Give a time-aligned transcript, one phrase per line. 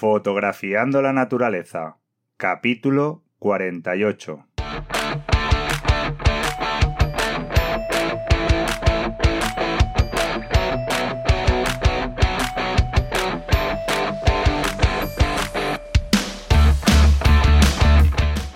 [0.00, 1.98] Fotografiando la naturaleza.
[2.38, 4.46] Capítulo 48.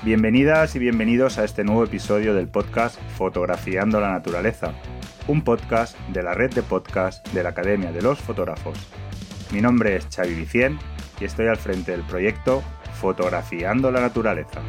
[0.02, 4.72] Bienvenidas y bienvenidos a este nuevo episodio del podcast Fotografiando la Naturaleza,
[5.28, 8.78] un podcast de la red de podcast de la Academia de los Fotógrafos.
[9.52, 10.78] Mi nombre es Xavi Vicien
[11.20, 12.62] y estoy al frente del proyecto
[13.00, 14.61] Fotografiando la Naturaleza.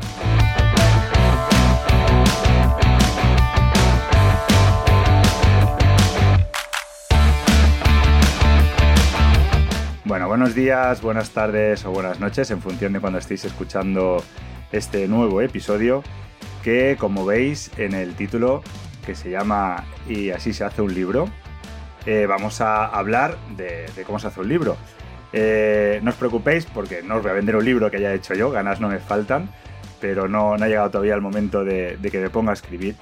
[10.03, 14.23] Bueno, buenos días, buenas tardes o buenas noches en función de cuando estéis escuchando
[14.71, 16.03] este nuevo episodio
[16.63, 18.61] que como veis en el título
[19.05, 21.29] que se llama Y así se hace un libro,
[22.05, 24.77] eh, vamos a hablar de, cómo se hace un libro.
[25.33, 28.33] Eh, no os preocupéis porque no os voy a vender un libro que haya hecho
[28.33, 29.49] yo, ganas no me faltan,
[29.99, 32.95] pero no, ha llegado todavía el momento de, que me ponga a escribir.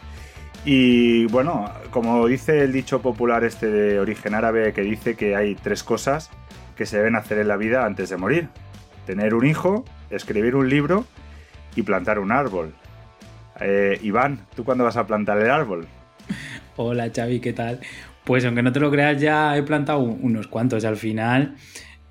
[0.66, 5.56] Y bueno, como dice el dicho popular este de origen árabe que dice que hay
[5.56, 6.30] tres cosas
[6.78, 8.48] que se deben hacer en la vida antes de morir.
[9.06, 11.06] Tener un hijo, escribir un libro
[11.76, 12.74] y plantar un árbol.
[13.60, 15.88] Eh, Iván, ¿tú cuándo vas a plantar el árbol?
[16.78, 17.82] Hola Xavi, ¿qué tal?
[18.24, 20.86] Pues aunque no te lo creas, ya he plantado unos cuantos.
[20.86, 21.56] Al final,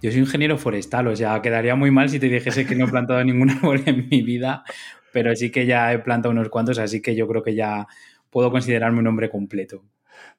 [0.03, 2.89] yo soy ingeniero forestal, o sea, quedaría muy mal si te dijese que no he
[2.89, 4.64] plantado ningún árbol en mi vida,
[5.12, 7.86] pero sí que ya he plantado unos cuantos, así que yo creo que ya
[8.28, 9.84] puedo considerarme un hombre completo.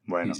[0.05, 0.33] Bueno,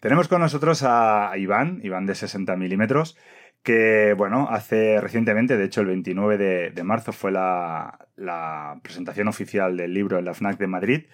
[0.00, 3.16] tenemos con nosotros a Iván, Iván de 60 milímetros,
[3.62, 9.76] que, bueno, hace recientemente, de hecho el 29 de, marzo fue la, la presentación oficial
[9.76, 11.06] del libro en la FNAC de Madrid,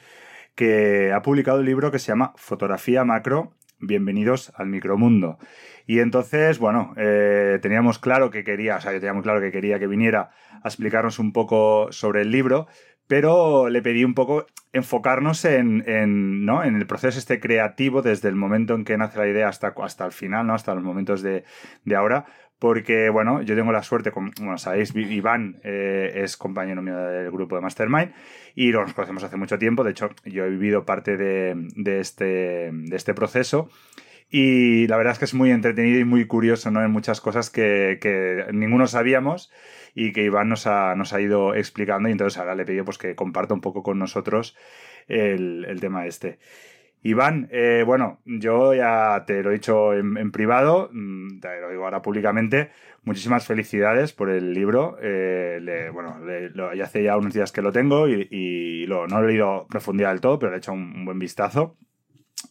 [0.55, 5.39] que ha publicado un libro que se llama Fotografía Macro bienvenidos al micromundo.
[5.91, 9.81] Y entonces, bueno, eh, teníamos claro que quería, o sea, yo teníamos claro que quería
[9.81, 10.31] que viniera
[10.63, 12.69] a explicarnos un poco sobre el libro,
[13.09, 16.63] pero le pedí un poco enfocarnos en, en, ¿no?
[16.63, 20.07] en el proceso este creativo desde el momento en que nace la idea hasta, hasta
[20.07, 20.55] el final, ¿no?
[20.55, 21.43] hasta los momentos de,
[21.85, 22.25] de ahora,
[22.61, 27.57] porque, bueno, yo tengo la suerte, como sabéis, Iván eh, es compañero mío del grupo
[27.57, 28.13] de Mastermind
[28.55, 31.57] y nos conocemos hace mucho tiempo, de hecho, yo he vivido parte de,
[31.99, 33.69] este, de este proceso
[34.31, 36.83] y la verdad es que es muy entretenido y muy curioso, ¿no?
[36.85, 39.51] En muchas cosas que, que ninguno sabíamos
[39.95, 42.99] y que Iván nos ha, nos ha ido explicando y entonces ahora le pido pues,
[42.99, 44.57] que comparta un poco con nosotros
[45.09, 46.39] el, el tema este.
[47.03, 51.85] Iván, eh, bueno, yo ya te lo he dicho en, privado, mm, te lo digo
[51.85, 52.71] ahora públicamente.
[53.05, 54.99] Muchísimas felicidades por el libro.
[55.01, 56.19] Eh, bueno,
[56.75, 60.11] ya hace ya unos días que lo tengo y, lo, no lo he leído profundidad
[60.11, 61.79] del todo, pero le he hecho un, buen vistazo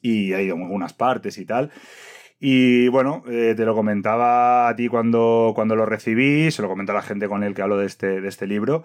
[0.01, 1.71] y he ido algunas partes y tal.
[2.39, 6.93] Y bueno, eh, te lo comentaba a ti cuando, cuando lo recibí, se lo comenta
[6.93, 8.83] a la gente con el que hablo de este, de este libro.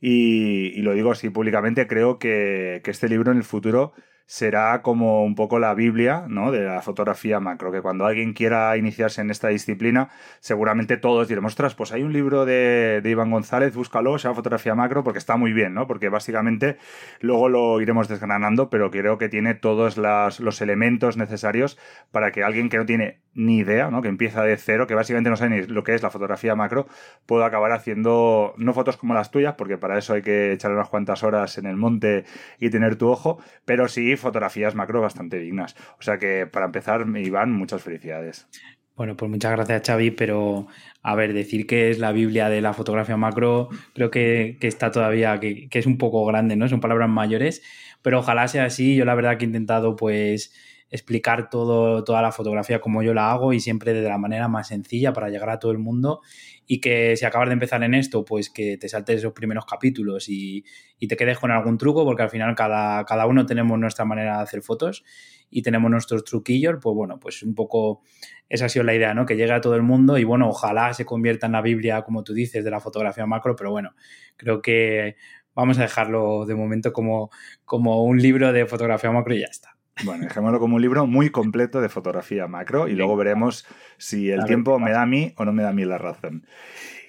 [0.00, 3.92] Y, lo digo así públicamente, creo que, que este libro en el futuro
[4.26, 6.50] será como un poco la Biblia ¿no?
[6.50, 10.10] de la fotografía macro, que cuando alguien quiera iniciarse en esta disciplina,
[10.40, 14.74] seguramente todos diremos, ostras, pues hay un libro de, de Iván González, búscalo, sea fotografía
[14.74, 15.86] macro, porque está muy bien, ¿no?
[15.86, 16.76] Porque básicamente
[17.20, 21.78] luego lo iremos desgranando, pero creo que tiene todos los elementos necesarios
[22.10, 24.02] para que alguien que no tiene ni idea, ¿no?
[24.02, 26.86] que empieza de cero, que básicamente no sabe ni lo que es la fotografía macro,
[27.26, 30.88] pueda acabar haciendo no fotos como las tuyas, porque para eso hay que echar unas
[30.88, 32.24] cuantas horas en el monte
[32.58, 35.76] y tener tu ojo, pero sí fotografías macro bastante dignas.
[35.98, 38.48] O sea que para empezar, Iván, muchas felicidades.
[38.96, 40.68] Bueno, pues muchas gracias Xavi, pero
[41.02, 45.38] a ver, decir que es la Biblia de la fotografía macro, creo que, está todavía,
[45.38, 46.66] que, que, es un poco grande, ¿no?
[46.66, 47.62] Son palabras mayores,
[48.00, 48.96] pero ojalá sea así.
[48.96, 50.54] Yo la verdad que he intentado pues
[50.90, 54.68] explicar todo, toda la fotografía como yo la hago y siempre de la manera más
[54.68, 56.20] sencilla para llegar a todo el mundo
[56.66, 60.28] y que si acabas de empezar en esto, pues que te saltes esos primeros capítulos
[60.28, 60.64] y,
[61.08, 64.42] te quedes con algún truco, porque al final cada, cada uno tenemos nuestra manera de
[64.42, 65.04] hacer fotos
[65.50, 68.02] y tenemos nuestros truquillos, pues bueno, pues un poco
[68.48, 69.26] esa ha sido la idea, ¿no?
[69.26, 72.24] Que llegue a todo el mundo y bueno, ojalá se convierta en la Biblia, como
[72.24, 73.94] tú dices, de la fotografía macro, pero bueno,
[74.36, 75.16] creo que
[75.54, 77.30] vamos a dejarlo de momento como,
[77.64, 79.75] como un libro de fotografía macro y ya está.
[80.04, 83.66] Bueno, dejémoslo como un libro muy completo de fotografía macro y luego veremos
[83.96, 86.46] si el tiempo me da a mí o no me da a mí la razón.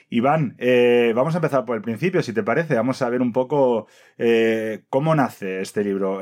[0.10, 2.76] Iván, eh, vamos a empezar por el principio, si te parece.
[2.76, 3.88] Vamos a ver un poco
[4.18, 6.22] eh, cómo nace este libro.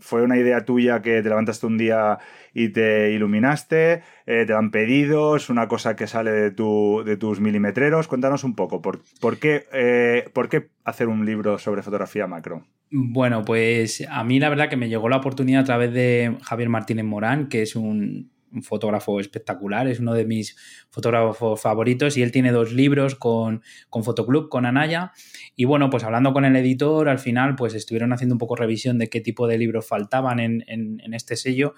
[0.00, 2.18] ¿Fue una idea tuya que te levantaste un día
[2.54, 4.02] y te iluminaste?
[4.26, 5.34] Eh, ¿Te han pedido?
[5.34, 8.06] ¿Es una cosa que sale de, tu, de tus milimetreros?
[8.06, 12.64] Cuéntanos un poco, ¿por, por, qué, ¿por qué hacer un libro sobre fotografía macro?
[12.90, 16.68] Bueno, pues a mí la verdad que me llegó la oportunidad a través de Javier
[16.68, 18.30] Martínez Morán, que es un
[18.62, 20.56] fotógrafo espectacular, es uno de mis
[20.90, 25.12] fotógrafos favoritos y él tiene dos libros con, con Fotoclub, con Anaya.
[25.56, 28.98] Y bueno, pues hablando con el editor, al final pues estuvieron haciendo un poco revisión
[28.98, 31.74] de qué tipo de libros faltaban en, en, este sello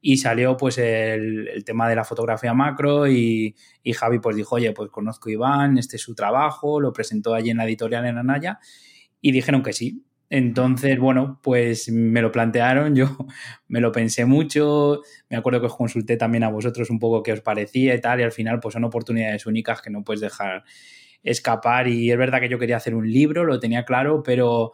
[0.00, 4.56] y salió pues el, el, tema de la fotografía macro y, y, Javi pues dijo,
[4.56, 8.04] oye, pues conozco a Iván, este es su trabajo, lo presentó allí en la editorial
[8.06, 8.58] en Anaya
[9.20, 10.04] y dijeron que sí.
[10.34, 13.18] Entonces, bueno, pues me lo plantearon, yo
[13.68, 17.32] me lo pensé mucho, me acuerdo que os consulté también a vosotros un poco qué
[17.32, 20.64] os parecía y tal, y al final pues son oportunidades únicas que no puedes dejar
[21.22, 21.86] escapar.
[21.86, 24.72] Y es verdad que yo quería hacer un libro, lo tenía claro, pero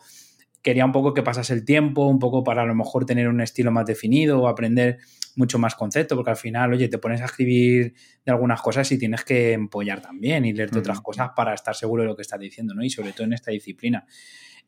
[0.69, 3.41] quería un poco que pasase el tiempo, un poco para a lo mejor tener un
[3.41, 4.99] estilo más definido o aprender
[5.35, 8.99] mucho más concepto, porque al final, oye, te pones a escribir de algunas cosas y
[8.99, 12.39] tienes que empollar también y leerte otras cosas para estar seguro de lo que estás
[12.39, 12.85] diciendo, ¿no?
[12.85, 14.05] Y sobre todo en esta disciplina.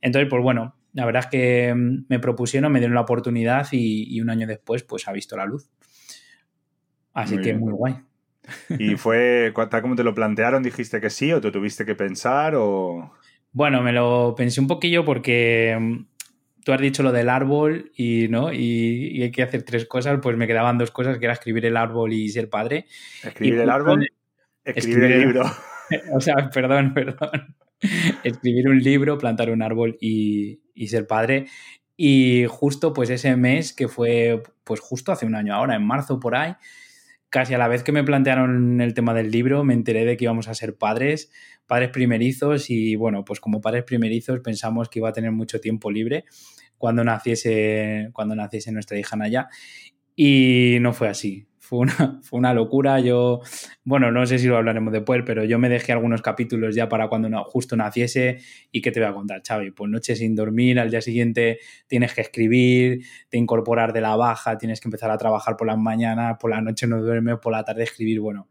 [0.00, 4.18] Entonces, pues bueno, la verdad es que mm, me propusieron, me dieron la oportunidad y,
[4.22, 5.68] un año después, pues ha visto la luz.
[7.12, 7.96] Así que muy guay.
[8.78, 10.62] ¿Y fue tal como te lo plantearon?
[10.62, 13.12] ¿Dijiste que sí o tú tuviste que pensar o...?
[13.52, 16.04] Bueno, me lo pensé un poquillo porque mm,
[16.64, 18.52] tú has dicho lo del árbol y, ¿no?
[18.52, 21.76] Y, hay que hacer tres cosas, pues me quedaban dos cosas, que era escribir el
[21.76, 22.86] árbol y ser padre.
[23.22, 24.08] ¿Escribir el árbol?
[24.64, 25.42] Escribir, el libro.
[26.14, 27.56] O sea, perdón, perdón.
[28.22, 31.46] escribir un libro, plantar un árbol y, ser padre.
[31.96, 36.20] Y justo pues ese mes, que fue pues justo hace un año ahora, en marzo
[36.20, 36.54] por ahí,
[37.30, 40.24] casi a la vez que me plantearon el tema del libro, me enteré de que
[40.24, 41.30] íbamos a ser padres,
[41.66, 45.90] padres primerizos y bueno, pues como padres primerizos pensamos que iba a tener mucho tiempo
[45.90, 46.24] libre
[46.76, 49.48] cuando naciese, cuando naciese nuestra hija Naya
[50.16, 52.98] y no fue así fue una, fue una locura.
[52.98, 53.40] Yo,
[53.84, 57.08] bueno, no sé si lo hablaremos después, pero yo me dejé algunos capítulos ya para
[57.08, 58.40] cuando justo naciese.
[58.72, 59.70] ¿Y qué te voy a contar, Xavi?
[59.70, 64.58] Pues noche sin dormir, al día siguiente tienes que escribir, te incorporar de la baja,
[64.58, 67.62] tienes que empezar a trabajar por las mañanas, por la noche no duermes, por la
[67.62, 68.18] tarde escribir.
[68.18, 68.48] Bueno,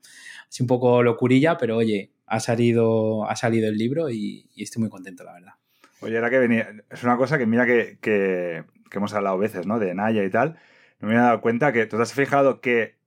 [0.50, 4.90] es un poco locurilla, pero oye, ha salido, ha salido el libro y, estoy muy
[4.90, 5.54] contento, la verdad.
[6.00, 9.68] Oye, era que venía, es una cosa que mira que, que, que hemos hablado veces,
[9.68, 9.78] ¿no?
[9.78, 10.58] De Naya y tal.
[11.02, 12.99] No me he dado cuenta que tú te has fijado que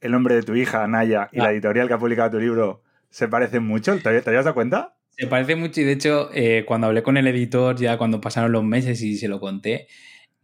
[0.00, 1.52] el nombre de tu hija, Naya, y la ah.
[1.52, 3.98] editorial que ha publicado tu libro se parecen mucho.
[3.98, 4.96] ¿Te, habías dado cuenta?
[5.10, 8.52] Se parece mucho y de hecho eh, cuando hablé con el editor, ya cuando pasaron
[8.52, 9.88] los meses y se lo conté,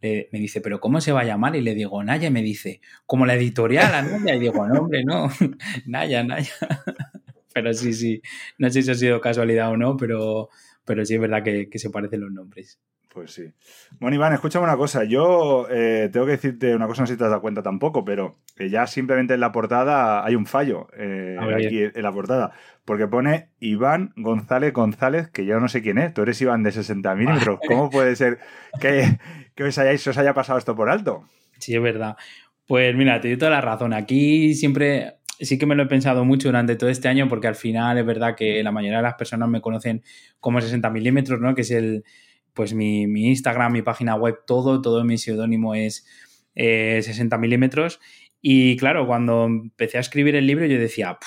[0.01, 1.55] me dice, ¿pero cómo se va a llamar?
[1.55, 4.35] Y le digo, Naya, me dice, como la editorial, Naya.
[4.35, 5.29] Y digo, no, hombre, no,
[5.85, 6.51] Naya, Naya.
[7.53, 8.21] pero sí, sí,
[8.57, 10.49] no sé si ha sido casualidad o no, pero,
[10.83, 12.79] pero sí es verdad que se parecen los nombres.
[13.15, 13.53] Pues sí.
[14.01, 15.05] Bueno, Iván, escúchame una cosa.
[15.05, 18.03] Yo eh, tengo que decirte una cosa, no sé si te has dado cuenta tampoco,
[18.03, 22.51] pero ya simplemente en la portada hay un fallo eh, aquí en la portada.
[22.83, 26.13] Porque pone Iván González González, que yo no sé quién es.
[26.13, 27.59] Tú eres Iván de 60 milímetros.
[27.65, 28.39] ¿Cómo puede ser
[28.81, 29.17] que,
[29.55, 31.23] que os, hayáis, os haya pasado esto por alto?
[31.57, 32.17] Sí, es verdad.
[32.67, 33.93] Pues mira, te doy toda la razón.
[33.93, 37.55] Aquí siempre sí que me lo he pensado mucho durante todo este año porque al
[37.55, 40.03] final es verdad que la mayoría de las personas me conocen
[40.41, 41.55] como 60 milímetros, ¿no?
[41.55, 42.03] Que es el,
[42.55, 46.07] pues mi, Instagram, mi página web, todo, todo mi seudónimo es
[46.55, 47.99] 60 eh, milímetros.
[48.41, 51.19] Y claro, cuando empecé a escribir el libro yo decía,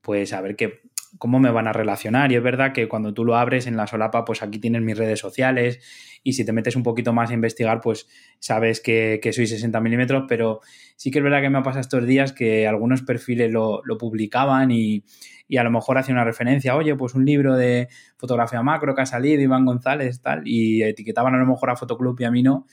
[0.00, 0.82] pues a ver qué,
[1.18, 2.32] cómo me van a relacionar.
[2.32, 4.96] Y es verdad que cuando tú lo abres en la solapa, pues aquí tienes mis
[4.96, 5.80] redes sociales
[6.22, 10.24] y si te metes un poquito más a investigar, pues sabes que, soy 60 milímetros,
[10.28, 10.60] pero
[10.96, 14.70] sí que es verdad que me ha pasado estos días que algunos perfiles lo, publicaban
[14.70, 15.04] y,
[15.46, 19.02] y, a lo mejor hacía una referencia, oye, pues un libro de fotografía macro que
[19.02, 22.42] ha salido, Iván González, tal, y etiquetaban a lo mejor a Fotoclub y a mí
[22.42, 22.66] no.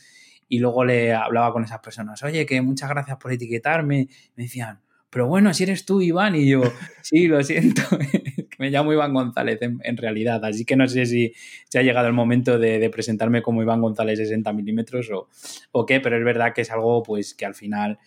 [0.48, 4.08] Y luego le hablaba con esas personas, oye, que muchas gracias por etiquetarme.
[4.36, 6.62] Me decían, pero bueno, si eres tú, Iván, y yo,
[7.04, 7.82] sí, lo siento,
[8.58, 11.34] me llamo Iván González en, realidad, así que no sé si,
[11.70, 15.28] se ha llegado el momento de, presentarme como Iván González 60 milímetros o,
[15.74, 18.00] o, qué, pero es verdad que es algo pues que al final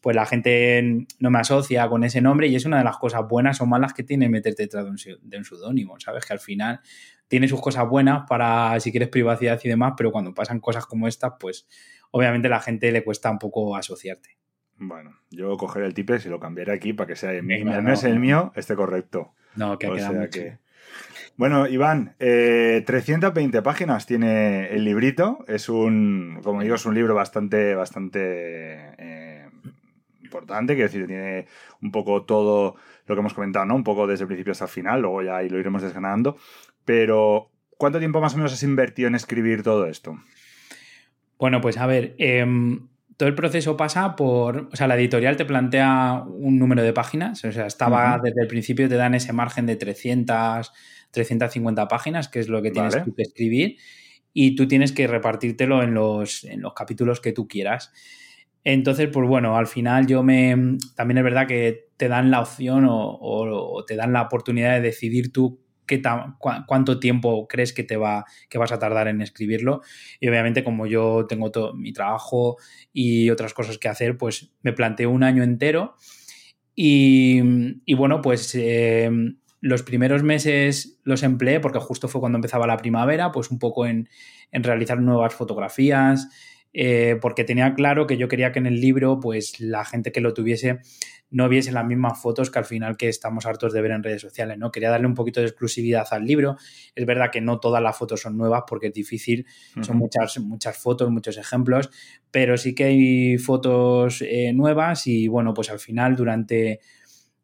[0.00, 3.26] pues la gente no me asocia con ese nombre y es una de las cosas
[3.26, 6.26] buenas o malas que tiene meterte detrás de un, de un pseudónimo, ¿sabes?
[6.26, 6.80] Que al final
[7.26, 11.08] tiene sus cosas buenas para si quieres privacidad y demás, pero cuando pasan cosas como
[11.08, 11.66] estas, pues
[12.10, 14.43] obviamente a la gente le cuesta un poco asociarte.
[14.88, 17.64] Bueno, yo cogeré el tipe y lo cambiaré aquí para que sea el mío.
[17.64, 19.32] No, es el mío, esté correcto.
[19.56, 20.26] No, que ha quedado
[21.36, 25.44] Bueno, Iván, 320 eh, páginas tiene el librito.
[25.48, 28.20] Es un, como digo, es un libro bastante, bastante
[28.98, 29.48] eh,
[30.22, 30.74] importante.
[30.74, 31.46] Quiero decir, tiene
[31.82, 32.76] un poco todo
[33.06, 33.76] lo que hemos comentado, ¿no?
[33.76, 36.36] Un poco desde el principio hasta el final, luego ya ahí lo iremos desganando.
[36.84, 40.18] Pero, ¿cuánto tiempo más o menos has invertido en escribir todo esto?
[41.38, 45.44] Bueno, pues a ver, em, todo el proceso pasa por, o sea, la editorial te
[45.44, 49.66] plantea un número de páginas, o sea, estaba desde el principio te dan ese margen
[49.66, 50.72] de 300,
[51.10, 53.76] 350 páginas, que es lo que tienes que escribir,
[54.32, 57.92] y tú tienes que repartírtelo en los, en los capítulos que tú quieras.
[58.64, 60.78] Entonces, pues bueno, al final yo me...
[60.96, 65.32] También es verdad que te dan la opción o, te dan la oportunidad de decidir
[65.32, 66.02] tú qué
[66.66, 69.82] cuánto tiempo crees que te va que vas a tardar en escribirlo.
[70.20, 72.56] Y obviamente como yo tengo todo mi trabajo
[72.92, 75.96] y otras cosas que hacer pues me planteo un año entero.
[76.76, 77.40] Y,
[77.94, 79.10] bueno pues eh,
[79.60, 83.86] los primeros meses los empleé porque justo fue cuando empezaba la primavera pues un poco
[83.86, 84.08] en,
[84.50, 86.28] en realizar nuevas fotografías
[86.76, 90.20] eh, porque tenía claro que yo quería que en el libro, pues la gente que
[90.20, 90.80] lo tuviese
[91.30, 94.22] no viese las mismas fotos que al final que estamos hartos de ver en redes
[94.22, 94.70] sociales, ¿no?
[94.70, 96.56] Quería darle un poquito de exclusividad al libro.
[96.94, 99.46] Es verdad que no todas las fotos son nuevas porque es difícil,
[99.82, 101.90] son muchas, muchas fotos, muchos ejemplos,
[102.30, 106.80] pero sí que hay fotos eh, nuevas y bueno, pues al final durante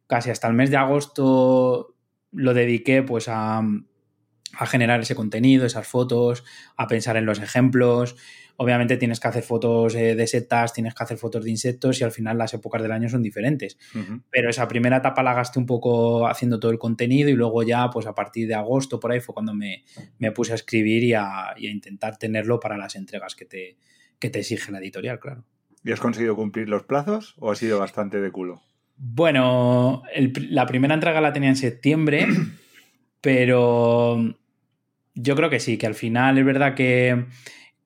[0.07, 1.97] casi hasta el mes de agosto
[2.33, 6.45] lo dediqué pues a, a generar ese contenido, esas fotos,
[6.77, 8.17] a pensar en los ejemplos,
[8.63, 12.05] obviamente tienes que hacer fotos eh, de setas, tienes que hacer fotos de insectos y
[12.05, 13.79] al final las épocas del año son diferentes.
[14.31, 17.89] Pero esa primera etapa la gasté un poco haciendo todo el contenido y luego ya,
[17.89, 19.83] pues a partir de agosto por ahí fue cuando me,
[20.35, 23.79] puse a escribir y a, intentar tenerlo para las entregas que te,
[24.19, 25.43] te exige la editorial, claro.
[25.83, 28.61] ¿Y has conseguido cumplir los plazos o ha sido bastante de culo?
[28.99, 30.03] Bueno,
[30.51, 32.27] la primera entrega la tenía en septiembre,
[33.23, 34.37] pero
[35.15, 37.25] yo creo que sí, que al final es verdad que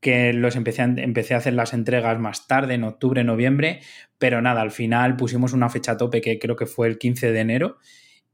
[0.04, 3.80] que los empecé a, empecé a hacer las entregas más tarde, en octubre, noviembre,
[4.18, 7.40] pero nada, al final pusimos una fecha tope que creo que fue el 15 de
[7.40, 7.78] enero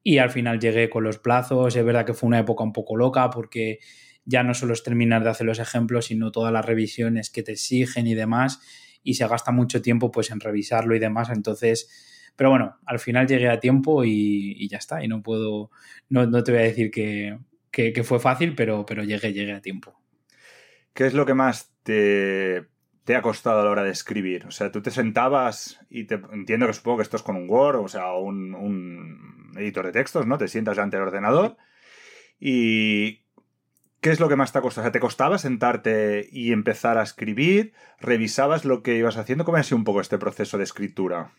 [0.03, 2.97] y al final llegué con los plazos, es verdad que fue una época un poco
[2.97, 3.79] loca porque
[4.25, 7.53] ya no solo es terminar de hacer los ejemplos, sino todas las revisiones que te
[7.53, 8.61] exigen y demás,
[9.05, 13.29] y se gasta mucho tiempo pues en revisarlo y demás, entonces, pero bueno, al final
[13.29, 15.71] llegué a tiempo y, ya está, y no puedo,
[16.09, 17.39] no, no te voy a decir que,
[17.71, 20.00] que, fue fácil, pero, pero llegué, llegué a tiempo.
[20.95, 22.67] ¿Qué es lo que más te,
[23.15, 24.47] ha costado a la hora de escribir?
[24.47, 27.49] O sea, tú te sentabas y te entiendo que supongo que esto es con un
[27.49, 30.39] Word, o sea, un, un editor de textos, ¿no?
[30.39, 31.57] Te sientas delante del ordenador
[32.39, 33.21] y
[34.01, 34.83] ¿Qué es lo que más te ha costado?
[34.83, 37.75] O sea, ¿te costaba sentarte y empezar a escribir?
[38.01, 39.45] ¿Revisabas lo que ibas haciendo?
[39.45, 41.33] ¿Cómo ha sido un poco este proceso de escritura?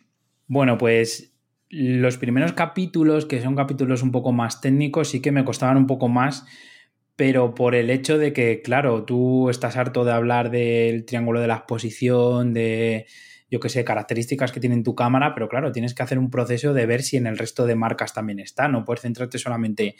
[0.48, 1.34] Bueno, pues
[1.70, 5.88] los primeros capítulos, que son capítulos un poco más técnicos, sí que me costaban un
[5.88, 6.46] poco más
[7.16, 11.48] pero por el hecho de que, claro, tú estás harto de hablar del triángulo de
[11.48, 13.06] la exposición, de,
[13.50, 16.74] yo qué sé, características que tiene tu cámara, pero claro, tienes que hacer un proceso
[16.74, 19.96] de ver si en el resto de marcas también está, no puedes centrarte solamente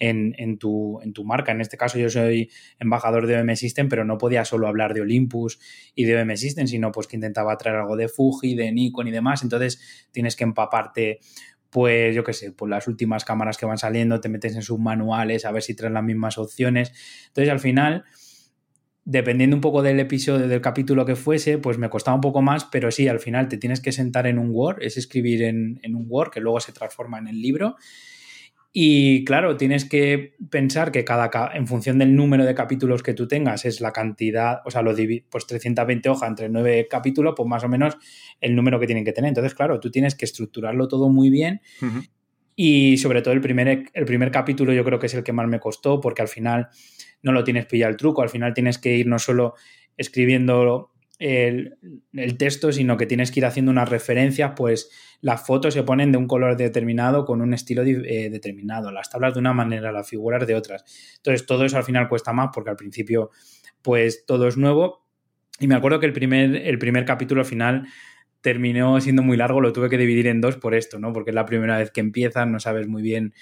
[0.00, 1.52] en, tu, en tu marca.
[1.52, 5.00] En este caso yo soy embajador de OM System, pero no podía solo hablar de
[5.00, 5.58] Olympus
[5.94, 9.10] y de OM System, sino pues que intentaba traer algo de Fuji, de Nikon y
[9.10, 11.20] demás, entonces tienes que empaparte
[11.70, 14.78] pues yo qué sé, pues las últimas cámaras que van saliendo, te metes en sus
[14.78, 16.92] manuales a ver si traen las mismas opciones.
[17.28, 18.04] Entonces al final,
[19.04, 22.64] dependiendo un poco del episodio, del capítulo que fuese, pues me costaba un poco más,
[22.66, 25.94] pero sí, al final te tienes que sentar en un Word, es escribir en, en
[25.94, 27.76] un Word que luego se transforma en el libro
[28.80, 33.26] y claro, tienes que pensar que cada en función del número de capítulos que tú
[33.26, 34.94] tengas es la cantidad, o sea, lo
[35.28, 37.96] pues 320 hojas entre 9 capítulos, pues más o menos
[38.40, 39.30] el número que tienen que tener.
[39.30, 41.60] Entonces, claro, tú tienes que estructurarlo todo muy bien.
[42.54, 45.48] Y sobre todo el primer, el primer capítulo yo creo que es el que más
[45.48, 46.68] me costó porque al final
[47.20, 49.54] no lo tienes pillado el truco, al final tienes que ir no solo
[49.96, 51.76] escribiendo el,
[52.38, 56.18] texto, sino que tienes que ir haciendo unas referencias, pues las fotos se ponen de
[56.18, 60.46] un color determinado con un estilo eh, determinado, las tablas de una manera, las figuras
[60.46, 60.84] de otras.
[61.16, 63.30] Entonces todo eso al final cuesta más porque al principio
[63.82, 65.06] pues todo es nuevo.
[65.60, 67.88] Y me acuerdo que el primer, el primer capítulo al final
[68.40, 71.12] terminó siendo muy largo, lo tuve que dividir en dos por esto, ¿no?
[71.12, 73.34] Porque es la primera vez que empiezas, no sabes muy bien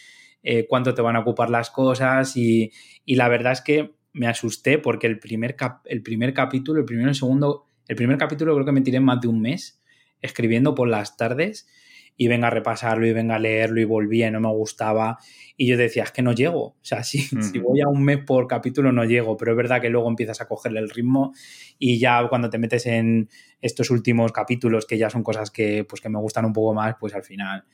[0.43, 2.73] eh, cuánto te van a ocupar las cosas y,
[3.05, 7.09] y la verdad es que me asusté porque el primer, el primer capítulo, el primero
[7.09, 9.81] y el segundo, el primer capítulo creo que me tiré más de un mes
[10.21, 11.69] escribiendo por las tardes
[12.17, 15.19] y venga a repasarlo y venga a leerlo y volvía y no me gustaba.
[15.57, 16.65] Y yo decía, es que no llego.
[16.65, 19.81] O sea, si, si voy a un mes por capítulo no llego, pero es verdad
[19.81, 21.35] que luego empiezas a cogerle el ritmo
[21.79, 23.29] y ya cuando te metes en
[23.61, 26.97] estos últimos capítulos, que ya son cosas que, pues, que me gustan un poco más,
[26.99, 27.65] pues al final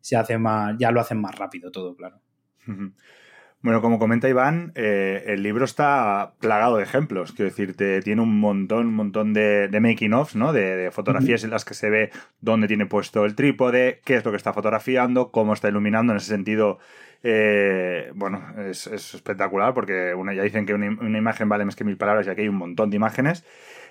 [0.00, 2.20] se hace más, ya lo hacen más rápido todo, claro.
[3.60, 7.32] Bueno, como comenta Iván, eh, el libro está plagado de ejemplos.
[7.32, 10.52] Quiero decirte, tiene un montón, un montón de, making offs, ¿no?
[10.52, 12.10] De, fotografías en las que se ve
[12.40, 16.12] dónde tiene puesto el trípode, qué es lo que está fotografiando, cómo está iluminando.
[16.12, 16.78] En ese sentido,
[17.24, 21.82] eh, bueno, es, espectacular porque una, ya dicen que una, una, imagen vale más que
[21.82, 23.44] mil palabras y aquí hay un montón de imágenes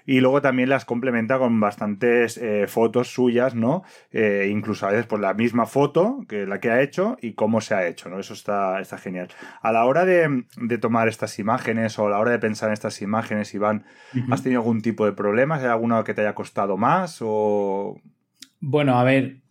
[0.08, 3.84] y luego también las complementa con bastantes eh, fotos suyas, ¿no?
[4.12, 7.60] Eh, incluso a veces por la misma foto que la que ha hecho y cómo
[7.60, 8.18] se ha hecho, ¿no?
[8.18, 9.28] Eso está, está genial.
[9.62, 10.46] A la hora de,
[10.80, 13.84] tomar estas imágenes o a la hora de pensar en estas imágenes, Iván,
[14.32, 15.62] ¿has tenido algún tipo de problemas?
[15.62, 18.00] ¿Hay alguna que te haya costado más o...?
[18.62, 19.42] Bueno, a ver,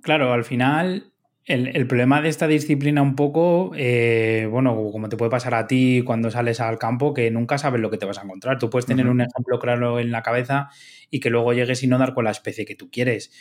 [0.00, 1.12] claro, al final
[1.48, 6.02] el, problema de esta disciplina un poco, eh, bueno, como te puede pasar a ti
[6.04, 8.58] cuando sales al campo, que nunca sabes lo que te vas a encontrar.
[8.58, 10.68] Tú puedes tener un ejemplo claro en la cabeza
[11.10, 13.32] y que luego llegues y no dar con la especie que tú quieres.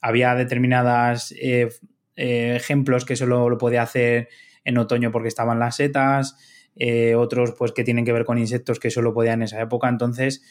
[0.00, 1.68] Había determinados eh,
[2.14, 4.28] eh, ejemplos que solo lo podía hacer
[4.64, 6.36] en otoño porque estaban las setas,
[7.16, 9.88] otros pues que tienen que ver con insectos que solo podía en esa época.
[9.88, 10.42] Entonces,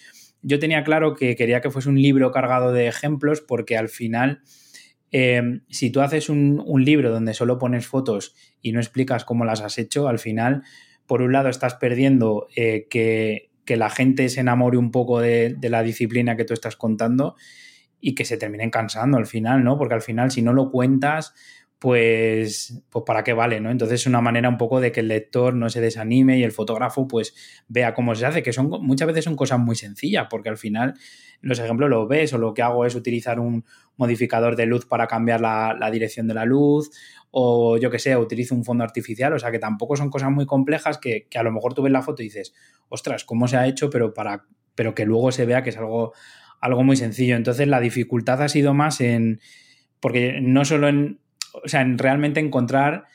[0.41, 4.41] yo tenía claro que quería que fuese un libro cargado de ejemplos porque al final
[5.17, 9.61] Em, si tú haces un, libro donde solo pones fotos y no explicas cómo las
[9.61, 10.63] has hecho, al final,
[11.07, 15.83] por un lado, estás perdiendo eh, que, la gente se enamore un poco de, la
[15.83, 17.37] disciplina que tú estás contando
[18.01, 19.77] y que se terminen cansando al final, ¿no?
[19.77, 21.33] Porque al final, si no lo cuentas,
[21.79, 23.69] pues, pues para qué vale, ¿no?
[23.69, 26.51] Entonces es una manera un poco de que el lector no se desanime y el
[26.51, 27.35] fotógrafo pues
[27.67, 30.93] vea cómo se hace, que son muchas veces son cosas muy sencillas, porque al final
[31.41, 33.65] los ejemplos los ves o lo que hago es utilizar un
[33.97, 36.91] modificador de luz para cambiar la, dirección de la luz
[37.29, 40.45] o yo que sé, utilizo un fondo artificial, o sea que tampoco son cosas muy
[40.45, 42.53] complejas que, a lo mejor tú ves la foto y dices,
[42.87, 43.89] ostras, ¿cómo se ha hecho?
[43.89, 46.13] Pero, para, pero que luego se vea que es algo,
[46.61, 47.35] algo muy sencillo.
[47.35, 49.41] Entonces la dificultad ha sido más en,
[49.99, 51.19] porque no solo en
[51.63, 53.05] o sea, en realmente encontrar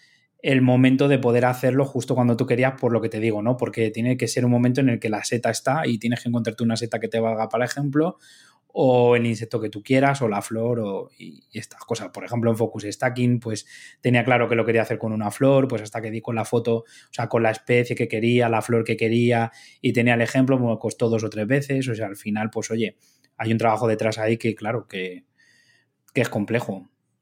[0.42, 3.56] el momento de poder hacerlo justo cuando tú querías, por lo que te digo, ¿no?
[3.56, 6.28] Porque tiene que ser un momento en el que la seta está y tienes que
[6.28, 8.16] encontrarte una seta que te valga para ejemplo,
[8.72, 12.10] o el insecto que tú quieras, o la flor, o, y, estas cosas.
[12.10, 13.66] Por ejemplo, en Focus Stacking, pues
[14.00, 16.44] tenía claro que lo quería hacer con una flor, pues hasta que di con la
[16.44, 20.20] foto, o sea, con la especie que quería, la flor que quería, y tenía el
[20.22, 22.96] ejemplo, me costó dos o tres veces, o sea, al final, pues oye,
[23.36, 25.24] hay un trabajo detrás ahí que, claro, que,
[26.14, 26.88] que es complejo.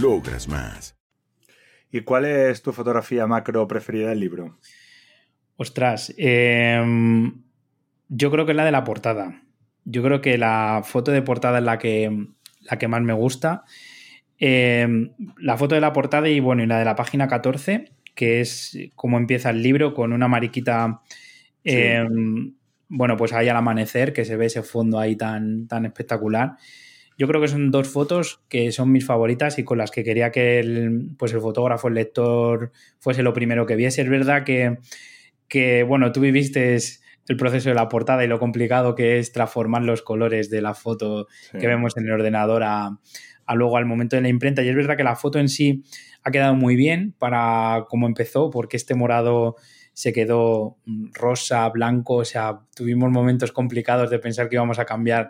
[0.00, 0.96] logras más.
[1.90, 4.58] ¿Y cuál es tu fotografía macro preferida del libro?
[5.56, 7.42] Ostras, em,
[8.08, 9.42] yo creo que es la de la portada.
[9.84, 12.28] Yo creo que la foto de portada es la que,
[12.60, 13.64] la que más me gusta.
[14.38, 18.40] Em, la foto de la portada y bueno, y la de la página 14, que
[18.40, 21.00] es como empieza el libro con una mariquita,
[21.64, 22.54] em,
[22.88, 26.56] bueno, pues ahí al amanecer, que se ve ese fondo ahí tan, tan espectacular.
[27.18, 30.30] Yo creo que son dos fotos que son mis favoritas y con las que quería
[30.30, 34.02] que el, pues el fotógrafo, el lector, fuese lo primero que viese.
[34.02, 34.78] Es verdad que,
[35.48, 39.82] que, bueno, tú viviste el proceso de la portada y lo complicado que es transformar
[39.82, 41.26] los colores de la foto
[41.58, 43.00] que vemos en el ordenador a,
[43.46, 44.62] a, luego al momento de la imprenta.
[44.62, 45.82] Y es verdad que la foto en sí
[46.22, 49.56] ha quedado muy bien para cómo empezó, porque este morado
[49.98, 54.84] se quedó mm, rosa, blanco, o sea, tuvimos momentos complicados de pensar que íbamos a
[54.84, 55.28] cambiar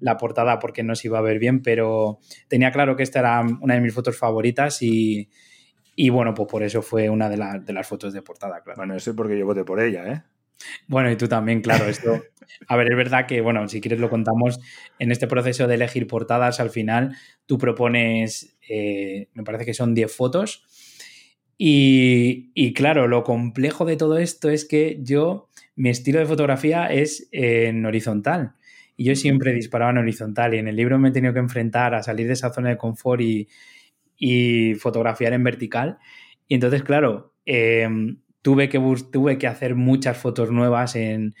[0.00, 3.46] la portada porque no se iba a ver bien, pero tenía claro que esta era
[3.60, 5.30] una de mis fotos favoritas y,
[6.10, 8.78] bueno, pues por eso fue una de, las fotos de portada, claro.
[8.78, 10.22] Bueno, eso es porque yo voté por ella, ¿eh?
[10.88, 11.84] Bueno, y tú también, claro.
[11.84, 12.20] Esto,
[12.66, 14.58] a ver, es verdad que, bueno, si quieres lo contamos,
[14.98, 19.94] en este proceso de elegir portadas, al final tú propones, eh, me parece que son
[19.94, 20.64] 10 fotos
[21.58, 27.28] y, claro, lo complejo de todo esto es que yo, mi estilo de fotografía es
[27.32, 28.54] en horizontal.
[28.96, 31.94] Y yo siempre disparaba en horizontal y en el libro me he tenido que enfrentar
[31.94, 35.98] a salir de esa zona de confort y, fotografiar en vertical.
[36.48, 38.80] Y entonces, claro, em, tuve, que
[39.12, 41.34] tuve que hacer muchas fotos nuevas en,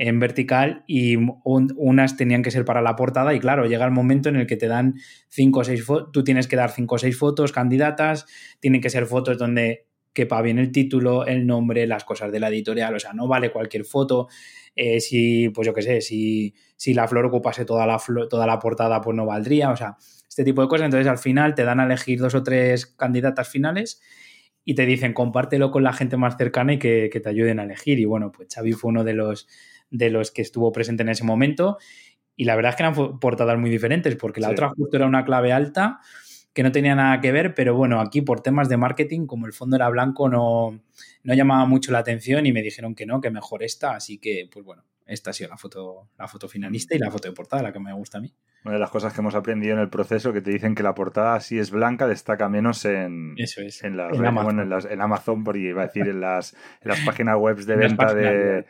[0.00, 4.30] en vertical y unas tenían que ser para la portada y claro, llega el momento
[4.30, 4.94] en el que te dan
[5.28, 8.24] cinco o seis fotos, tú tienes que dar cinco o seis fotos candidatas,
[8.60, 12.48] tienen que ser fotos donde quepa bien el título, el nombre, las cosas de la
[12.48, 14.28] editorial, o sea, no vale cualquier foto,
[14.74, 18.58] eh, si, pues yo qué sé, si, si la flor ocupase toda la, toda la
[18.58, 21.78] portada, pues no valdría, o sea, este tipo de cosas, entonces al final te dan
[21.78, 24.00] a elegir dos o tres candidatas finales
[24.64, 27.98] y te dicen compártelo con la gente más cercana y que, te ayuden a elegir.
[27.98, 29.48] Y bueno, pues Xavi fue uno de los,
[29.90, 31.78] de los que estuvo presente en ese momento.
[32.36, 35.24] Y la verdad es que eran portadas muy diferentes, porque la otra justo era una
[35.24, 36.00] clave alta
[36.52, 39.52] que no tenía nada que ver, pero bueno, aquí por temas de marketing, como el
[39.52, 40.80] fondo era blanco, no,
[41.22, 44.48] no llamaba mucho la atención y me dijeron que no, que mejor esta, así que
[44.52, 47.62] pues bueno, esta ha sido la foto, la foto finalista y la foto de portada,
[47.62, 48.32] la que me gusta a mí.
[48.64, 50.94] Una de las cosas que hemos aprendido en el proceso que te dicen que la
[50.94, 53.82] portada si es blanca destaca menos en, Eso es.
[53.84, 54.60] en, Amazon.
[54.90, 58.66] en, Amazon, porque iba a decir en las, en las páginas web de venta de,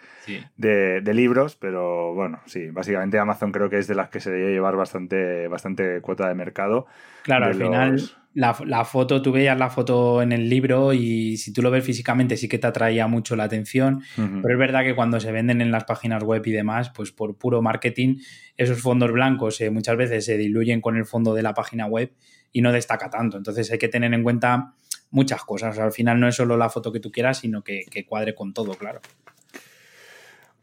[0.56, 4.52] de, libros, pero bueno, sí, básicamente Amazon creo que es de las que se debe
[4.52, 6.86] llevar bastante, bastante cuota de mercado.
[7.24, 8.00] Claro, al final
[8.32, 11.84] la, la, foto, tú veías la foto en el libro y si tú lo ves
[11.84, 15.60] físicamente sí que te atraía mucho la atención, pero es verdad que cuando se venden
[15.60, 18.18] en las páginas web y demás, pues por puro marketing,
[18.62, 22.12] esos fondos blancos eh, muchas veces se diluyen con el fondo de la página web
[22.52, 23.36] y no destaca tanto.
[23.36, 24.74] Entonces hay que tener en cuenta
[25.10, 25.78] muchas cosas.
[25.78, 28.52] al final no es solo la foto que tú quieras, sino que, que cuadre con
[28.52, 29.00] todo, claro.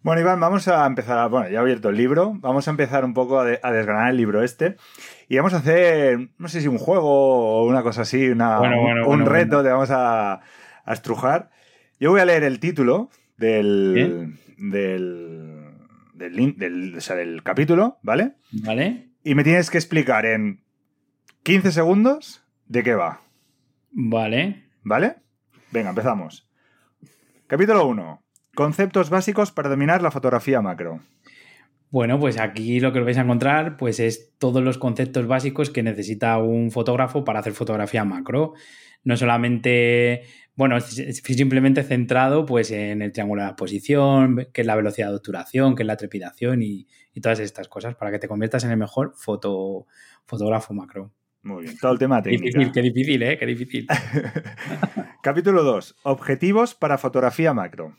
[0.03, 1.29] Bueno, Iván, vamos a empezar.
[1.29, 2.33] Bueno, ya he abierto el libro.
[2.35, 4.77] Vamos a empezar un poco a, desgranar el libro este.
[5.27, 8.61] Y vamos a hacer, no sé si un juego o una cosa así, una,
[9.05, 10.39] un, reto, te vamos a,
[10.85, 11.49] estrujar.
[11.99, 15.56] Yo voy a leer el título del, del,
[16.17, 18.33] del, o sea, del capítulo, ¿vale?
[18.51, 19.11] Vale.
[19.23, 20.63] Y me tienes que explicar en
[21.43, 23.21] 15 segundos de qué va.
[23.91, 24.69] Vale.
[24.83, 25.15] ¿Vale?
[25.71, 26.49] Venga, empezamos.
[27.47, 28.23] Capítulo 1.
[28.55, 31.01] Conceptos básicos para dominar la fotografía macro.
[31.89, 35.83] Bueno, pues aquí lo que vais a encontrar pues es todos los conceptos básicos que
[35.83, 38.53] necesita un fotógrafo para hacer fotografía macro.
[39.03, 40.23] No solamente,
[40.57, 45.15] bueno, simplemente centrado pues en el triángulo de la exposición, que es la velocidad de
[45.15, 46.87] obturación, que es la trepidación y,
[47.21, 49.87] todas estas cosas para que te conviertas en el mejor foto,
[50.25, 51.11] fotógrafo macro.
[51.43, 52.45] Muy bien, todo el tema técnico.
[52.45, 53.37] Difícil, qué difícil, ¿eh?
[53.37, 53.87] Qué difícil.
[55.23, 55.95] Capítulo 2.
[56.03, 57.95] Objetivos para fotografía macro.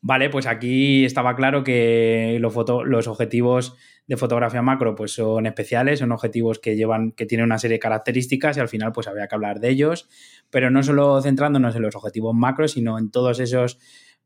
[0.00, 2.54] Vale, pues aquí estaba claro que los,
[2.86, 3.76] los objetivos
[4.06, 7.80] de fotografía macro pues son especiales, son objetivos que llevan, que tienen una serie de
[7.80, 10.08] características y al final pues había que hablar de ellos,
[10.50, 13.78] pero no solo centrándonos en los objetivos macro, sino en todos esos,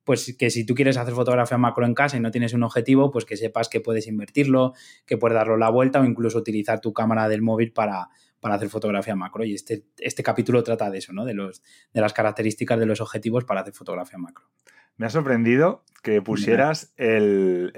[0.04, 3.10] pues que si tú quieres hacer fotografía macro en casa y no tienes un objetivo,
[3.10, 4.72] pues que sepas que puedes invertirlo,
[5.04, 8.08] que puedes darlo la vuelta o incluso utilizar tu cámara del móvil para,
[8.40, 9.44] para hacer fotografía macro.
[9.44, 11.24] Y este, este capítulo trata de eso, ¿no?
[11.24, 11.62] De, los,
[11.92, 14.46] de las características de los objetivos para hacer fotografía macro.
[14.96, 17.72] Me ha sorprendido que pusieras el,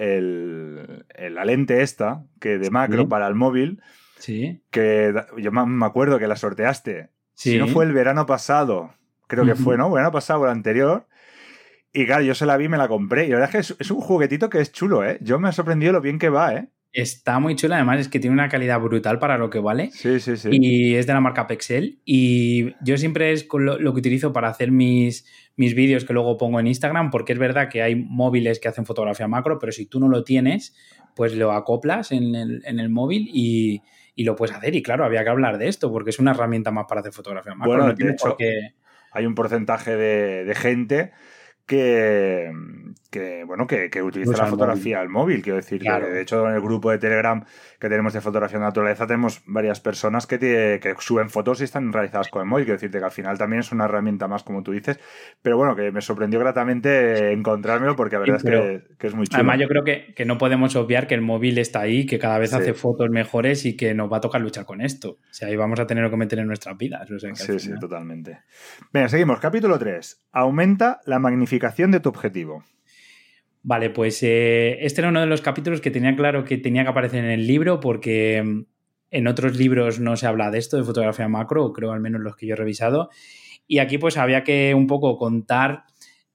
[1.16, 3.80] la lente esta, que de macro para el móvil.
[4.18, 4.60] Sí.
[4.70, 7.08] Que yo me acuerdo que la sorteaste.
[7.34, 8.92] Si no fue el verano pasado,
[9.28, 9.90] creo que fue, ¿no?
[9.90, 11.06] Verano pasado o el anterior.
[11.92, 13.26] Y claro, yo se la vi y me la compré.
[13.26, 15.18] Y la verdad es que es, un juguetito que es chulo, ¿eh?
[15.20, 16.68] Yo me ha sorprendido lo bien que va, ¿eh?
[16.92, 19.90] Está muy chula, además es que tiene una calidad brutal para lo que vale.
[19.92, 20.48] Sí, sí, sí.
[20.50, 22.00] Y es de la marca Pexel.
[22.04, 26.38] Y yo siempre es lo, lo que utilizo para hacer mis, mis vídeos que luego
[26.38, 29.86] pongo en Instagram, porque es verdad que hay móviles que hacen fotografía macro, pero si
[29.86, 30.74] tú no lo tienes,
[31.14, 33.82] pues lo acoplas en el, móvil y,
[34.16, 34.74] lo puedes hacer.
[34.76, 37.54] Y claro, había que hablar de esto, porque es una herramienta más para hacer fotografía
[37.54, 37.76] macro.
[37.76, 38.36] Bueno, de hecho,
[39.10, 41.10] hay un porcentaje de, de gente
[41.66, 42.52] que,
[43.10, 45.42] que bueno, que, que utiliza la fotografía al móvil.
[45.42, 47.44] Quiero decir, que de hecho en el grupo de Telegram
[47.78, 51.92] que tenemos de fotografía de naturaleza tenemos varias personas que, que suben fotos y están
[51.92, 52.66] realizadas con el móvil.
[52.66, 54.98] Quiero decirte que al final también es una herramienta más, como tú dices.
[55.40, 58.42] Pero bueno, que me sorprendió gratamente encontrármelo porque la verdad es
[58.98, 59.38] que, es muy chulo.
[59.38, 62.38] Además, yo creo que, que, no podemos obviar que el móvil está ahí, que cada
[62.38, 65.10] vez hace fotos mejores y que nos va a tocar luchar con esto.
[65.12, 67.08] O sea, ahí vamos a tener que meter en nuestras vidas.
[67.34, 68.40] sí, sí, totalmente.
[68.92, 69.40] Venga, seguimos.
[69.40, 70.26] Capítulo 3.
[70.32, 72.64] Aumenta la magnificación de tu objetivo.
[73.62, 76.90] Vale, pues eh, este era uno de los capítulos que tenía claro que tenía que
[76.90, 78.62] aparecer en el libro porque mm,
[79.10, 82.36] en otros libros no se habla de esto, de fotografía macro, creo al menos los
[82.36, 83.10] que yo he revisado.
[83.66, 85.84] Y aquí pues había que un poco contar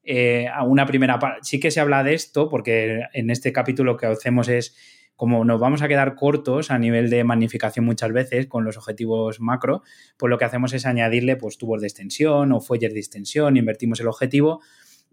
[0.03, 1.39] eh, a una primera parte.
[1.43, 4.75] Sí que se habla de esto porque en este capítulo lo que hacemos es
[5.15, 9.39] como nos vamos a quedar cortos a nivel de magnificación muchas veces con los objetivos
[9.39, 9.83] macro,
[10.17, 13.99] pues lo que hacemos es añadirle pues tubos de extensión o fuelles de extensión, invertimos
[13.99, 14.61] el objetivo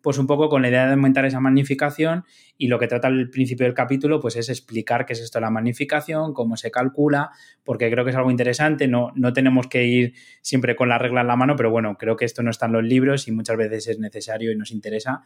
[0.03, 2.25] pues un poco con la idea de aumentar esa magnificación
[2.57, 5.51] y lo que trata el principio del capítulo pues es explicar qué es esto la
[5.51, 7.31] magnificación, cómo se calcula,
[7.65, 11.23] porque creo que es algo interesante, no, no tenemos que ir siempre con la regla
[11.23, 13.57] en la mano, pero bueno, creo que esto no está en los libros y muchas
[13.57, 15.23] veces es necesario y nos interesa.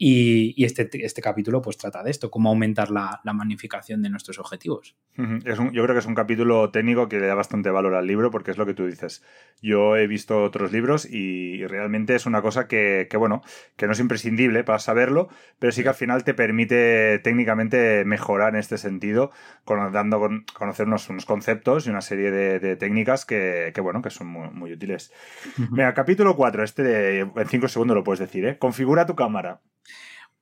[0.00, 4.96] Y, este, este, capítulo pues trata de esto, cómo aumentar la, magnificación de nuestros objetivos.
[5.44, 8.30] Es yo creo que es un capítulo técnico que le da bastante valor al libro
[8.30, 9.24] porque es lo que tú dices.
[9.60, 13.42] Yo he visto otros libros y realmente es una cosa que, bueno,
[13.76, 18.50] que no es imprescindible para saberlo, pero sí que al final te permite técnicamente mejorar
[18.50, 19.32] en este sentido,
[19.66, 24.72] dando con, conocer unos, conceptos y una serie de, técnicas que, bueno, que son muy,
[24.72, 25.12] útiles.
[25.56, 28.58] Venga, capítulo 4, este de, en 5 segundos lo puedes decir, ¿eh?
[28.58, 29.60] Configura tu cámara.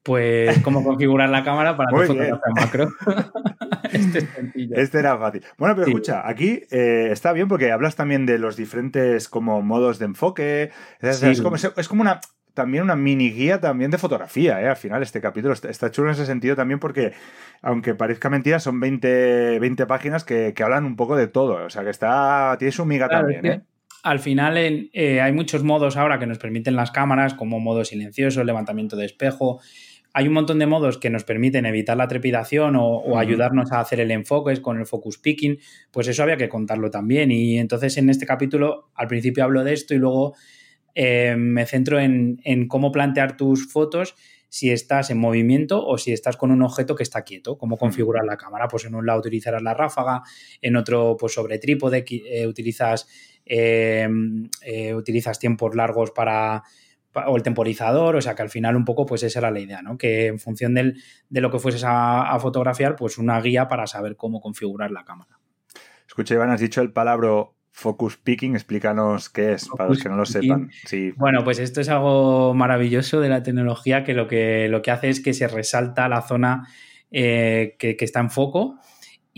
[0.06, 2.88] Pues cómo configurar la cámara para tu fotografía macro.
[3.92, 4.76] este es sencillo.
[4.76, 5.42] Este era fácil.
[5.58, 9.98] Bueno, pero escucha, aquí eh, está bien porque hablas también de los diferentes como modos
[9.98, 10.70] de enfoque.
[11.00, 12.20] Es, como, es, como, una
[12.54, 14.68] también una mini guía también de fotografía, ¿eh?
[14.68, 17.12] Al final este capítulo está, chulo en ese sentido también porque,
[17.60, 21.66] aunque parezca mentira, son 20, 20 páginas que, hablan un poco de todo.
[21.66, 23.62] O sea que está, tiene su miga también, ¿eh?
[24.06, 28.44] al final eh, hay muchos modos ahora que nos permiten las cámaras, como modo silencioso,
[28.44, 29.60] levantamiento de espejo,
[30.16, 34.00] hay un montón de modos que nos permiten evitar la trepidación o, ayudarnos a hacer
[34.00, 35.58] el enfoque con el focus picking,
[35.90, 37.30] pues eso había que contarlo también.
[37.30, 40.34] Y entonces en este capítulo al principio hablo de esto y luego
[40.94, 44.14] eh, me centro en, cómo plantear tus fotos
[44.48, 48.24] si estás en movimiento o si estás con un objeto que está quieto, cómo configurar
[48.24, 48.68] la cámara.
[48.68, 50.22] Pues en un lado utilizarás la ráfaga,
[50.62, 53.06] en otro pues sobre trípode eh, utilizas,
[53.44, 54.08] eh,
[54.94, 56.62] utilizas tiempos largos para
[57.26, 59.82] o el temporizador, o sea que al final un poco pues esa era la idea,
[59.82, 59.96] ¿no?
[59.96, 64.16] Que en función del, de lo que fueses a, fotografiar, pues una guía para saber
[64.16, 65.38] cómo configurar la cámara.
[66.06, 70.16] Escucha, Iván, has dicho el palabra focus picking, explícanos qué es, para los que no
[70.16, 70.70] lo sepan.
[70.86, 71.12] Sí.
[71.16, 75.10] Bueno, pues esto es algo maravilloso de la tecnología que lo que, lo que hace
[75.10, 76.68] es que se resalta la zona
[77.10, 78.78] eh, que, que está en foco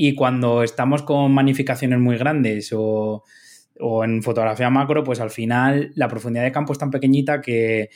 [0.00, 3.24] y cuando estamos con magnificaciones muy grandes o
[3.80, 7.90] o en fotografía macro, pues al final la profundidad de campo es tan pequeñita que,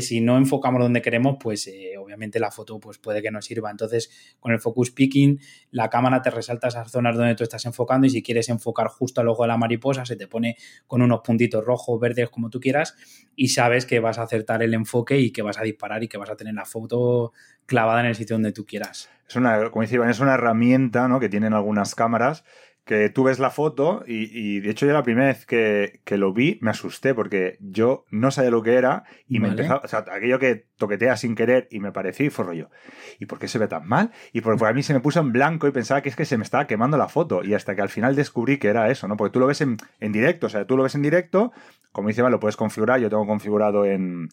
[0.00, 3.70] si no enfocamos donde queremos, pues eh, obviamente la foto pues puede que no sirva.
[3.70, 8.06] Entonces, con el focus picking, la cámara te resalta esas zonas donde tú estás enfocando
[8.06, 11.20] y si quieres enfocar justo al ojo de la mariposa, se te pone con unos
[11.20, 12.96] puntitos rojos, verdes, como tú quieras,
[13.36, 16.18] y sabes que vas a acertar el enfoque y que vas a disparar y que
[16.18, 17.32] vas a tener la foto
[17.66, 19.10] clavada en el sitio donde tú quieras.
[19.28, 21.18] Es una, como decía es una herramienta ¿no?
[21.18, 22.44] que tienen algunas cámaras
[22.84, 26.58] que tú ves la foto y, de hecho yo la primera vez que, lo vi
[26.60, 30.38] me asusté porque yo no sabía lo que era y me empezaba, o sea, aquello
[30.38, 32.70] que toquetea sin querer y me pareció y fue rollo.
[33.18, 34.10] ¿Y por qué se ve tan mal?
[34.32, 36.36] Y por, a mí se me puso en blanco y pensaba que es que se
[36.36, 39.16] me estaba quemando la foto y hasta que al final descubrí que era eso, ¿no?
[39.16, 41.52] Porque tú lo ves en, en directo, o sea, tú lo ves en directo,
[41.90, 44.28] como dice, lo puedes configurar, yo tengo configurado en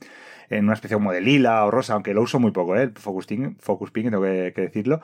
[0.52, 2.92] en una especie como de lila o rosa, aunque lo uso muy poco, ¿eh?
[2.94, 3.28] Focus,
[3.60, 5.02] focus pink, tengo que, decirlo,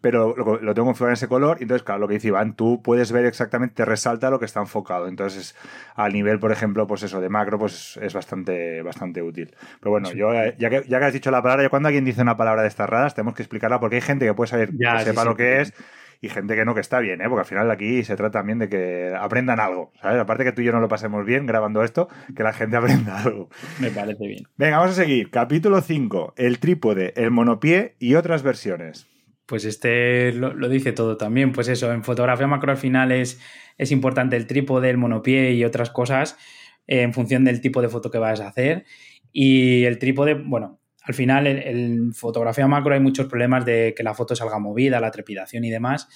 [0.00, 2.54] pero lo, lo, tengo configurado en ese color, y entonces, claro, lo que dice Iván,
[2.54, 5.54] tú puedes ver exactamente, te resalta lo que está enfocado, entonces,
[5.94, 9.54] al nivel, por ejemplo, pues eso, de macro, pues es bastante, bastante útil.
[9.80, 12.04] Pero bueno, yo, eh, ya que, ya que has dicho la palabra, yo cuando alguien
[12.04, 14.70] dice una palabra de estas raras, tenemos que explicarla porque hay gente que puede saber,
[14.70, 15.72] que sepa lo que es,
[16.20, 17.24] y gente que no, que está bien, ¿eh?
[17.28, 20.20] porque al final aquí se trata también de que aprendan algo, ¿sabes?
[20.20, 23.20] Aparte que tú y yo no lo pasemos bien grabando esto, que la gente aprenda
[23.20, 23.48] algo.
[23.80, 24.44] Me parece bien.
[24.56, 25.30] Venga, vamos a seguir.
[25.30, 29.06] Capítulo 5, el trípode, el monopié y otras versiones.
[29.46, 31.52] Pues este lo, dice todo también.
[31.52, 33.40] Pues eso, en fotografía macro al final es,
[33.78, 36.36] es importante el trípode, el monopié y otras cosas
[36.86, 38.84] eh, en función del tipo de foto que vas a hacer.
[39.32, 40.77] Y el trípode, bueno,
[41.08, 45.10] al final, en, fotografía macro hay muchos problemas de que la foto salga movida, la
[45.10, 46.06] trepidación y demás.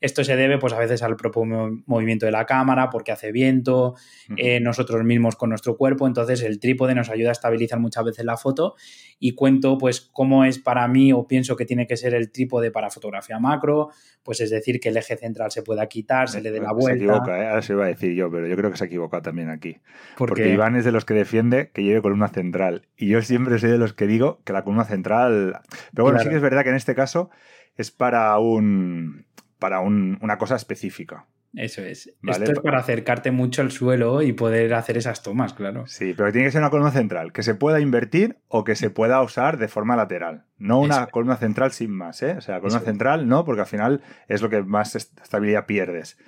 [0.00, 1.44] Esto se debe, pues, a veces al propio
[1.86, 3.94] movimiento de la cámara, porque hace viento,
[4.36, 6.06] eh, nosotros mismos con nuestro cuerpo.
[6.06, 8.76] Entonces, el trípode nos ayuda a estabilizar muchas veces la foto.
[9.18, 12.70] Y cuento, pues, cómo es para mí o pienso que tiene que ser el trípode
[12.70, 13.90] para fotografía macro.
[14.22, 16.98] Pues, es decir, que el eje central se pueda quitar, se le dé la vuelta.
[16.98, 17.48] Se equivoca, ¿eh?
[17.48, 19.76] ahora se iba a decir yo, pero yo creo que se equivoca también aquí.
[20.16, 22.86] Porque Iván es de los que defiende que lleve columna central.
[22.96, 25.60] Y yo siempre soy de los que digo que la columna central.
[25.92, 27.30] Pero bueno, sí que es verdad que en este caso
[27.76, 29.26] es para un
[29.60, 31.26] para una cosa específica.
[31.52, 32.12] Eso es.
[32.28, 35.84] Esto es para acercarte mucho al suelo y poder hacer esas tomas, claro.
[35.88, 38.90] Sí, pero tiene que ser una columna central, que se pueda invertir o que se
[38.90, 40.44] pueda usar de forma lateral.
[40.58, 42.36] No una columna central sin más, ¿eh?
[42.38, 46.18] O sea, columna central no, porque al final es lo que más estabilidad pierdes.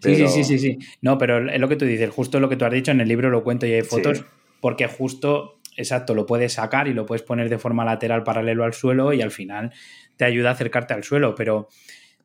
[0.00, 0.78] Sí, sí, sí, sí, sí.
[1.00, 3.06] No, pero es lo que tú dices, justo lo que tú has dicho, en el
[3.08, 4.24] libro lo cuento y hay fotos,
[4.60, 8.74] porque justo, exacto, lo puedes sacar y lo puedes poner de forma lateral paralelo al
[8.74, 9.72] suelo y al final
[10.16, 11.68] te ayuda a acercarte al suelo, pero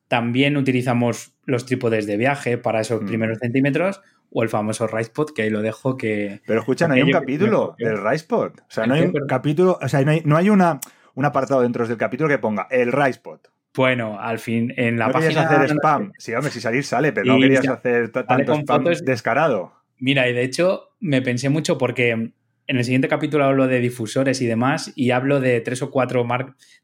[0.08, 3.06] también utilizamos los trípodes de viaje para esos mm.
[3.06, 6.42] primeros centímetros o el famoso RisePod, que ahí lo dejo que...
[6.46, 8.60] Pero escucha, no hay un capítulo del RisePod.
[8.60, 10.80] O sea, no hay un capítulo, o sea, no hay, no hay una,
[11.14, 13.40] un apartado dentro del capítulo que ponga el RisePod.
[13.74, 15.48] Bueno, al fin, en la ¿No página...
[15.48, 16.12] querías hacer spam?
[16.18, 19.72] Sí, hombre, si salir sale, pero no querías hacer tanto spam descarado.
[19.98, 22.32] Mira, y de hecho me pensé mucho porque
[22.68, 26.26] en el siguiente capítulo hablo de difusores y demás y hablo de tres o cuatro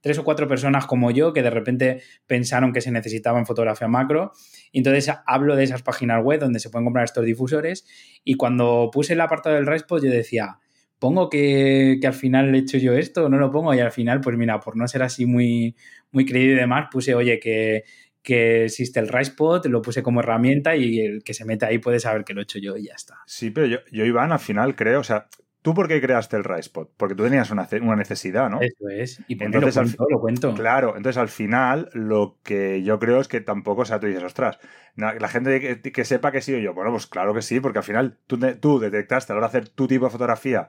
[0.01, 4.33] tres o cuatro personas como yo que de repente pensaron que se necesitaban fotografía macro.
[4.73, 7.87] Y entonces hablo de esas páginas web donde se pueden comprar estos difusores.
[8.25, 10.59] Y cuando puse el apartado del Ricepod yo decía
[10.99, 14.38] pongo que, al final he hecho yo esto no lo pongo y al final pues
[14.38, 15.77] mira por no ser así muy
[16.12, 17.85] muy creído y demás puse oye que
[18.23, 22.01] que existe el RisePod, lo puse como herramienta y el que se mete ahí puede
[22.01, 23.18] saber que lo he hecho yo y ya está.
[23.27, 25.29] Sí, pero yo, yo Iván, al final creo, o sea,
[25.64, 26.88] ¿Tú por qué creaste el RisePod?
[26.98, 28.61] Porque tú tenías una, necesidad, ¿no?
[28.61, 29.22] Eso es.
[29.29, 30.55] Y entonces, lo cuento, lo cuento.
[30.55, 34.22] Claro, entonces al final lo que yo creo es que tampoco, o sea, tú dices,
[34.22, 34.59] ostras,
[34.94, 37.85] la gente que, sepa que sí o yo, bueno, pues claro que sí, porque al
[37.85, 40.68] final tú, tú detectaste a la hora de hacer tu tipo de fotografía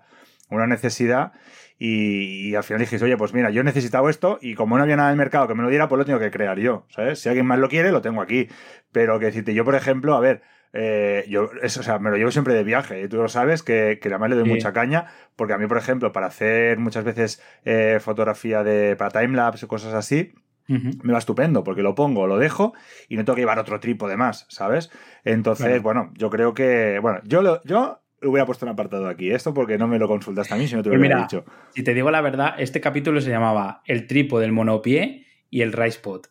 [0.49, 1.33] una necesidad
[1.77, 4.95] y, al final dijiste, oye, pues mira, yo he necesitado esto y como no había
[4.95, 7.19] nada en el mercado que me lo diera, pues lo tengo que crear yo, ¿sabes?
[7.19, 8.47] Si alguien más lo quiere, lo tengo aquí.
[8.93, 10.41] Pero que decirte, yo por ejemplo, a ver,
[10.77, 13.63] eh, yo, eso, o sea, me lo llevo siempre de viaje y tú lo sabes
[13.63, 15.05] que, que además le doy mucha caña
[15.37, 19.67] porque a mí, por ejemplo, para hacer muchas veces eh, fotografía de, para timelapse o
[19.69, 20.33] cosas así,
[20.67, 22.73] me va estupendo porque lo pongo, lo dejo
[23.07, 24.91] y no tengo que llevar otro trípode más, ¿sabes?
[25.23, 29.53] Entonces, bueno, yo creo que, bueno, yo lo, yo hubiera puesto un apartado aquí, esto
[29.53, 31.45] porque no me lo consultas también si no te lo pues hubiera dicho.
[31.73, 35.71] Si te digo la verdad, este capítulo se llamaba El trípode del monopié y el
[35.71, 36.27] rice pot.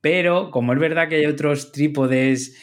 [0.00, 2.58] Pero como es verdad que hay otros trípodes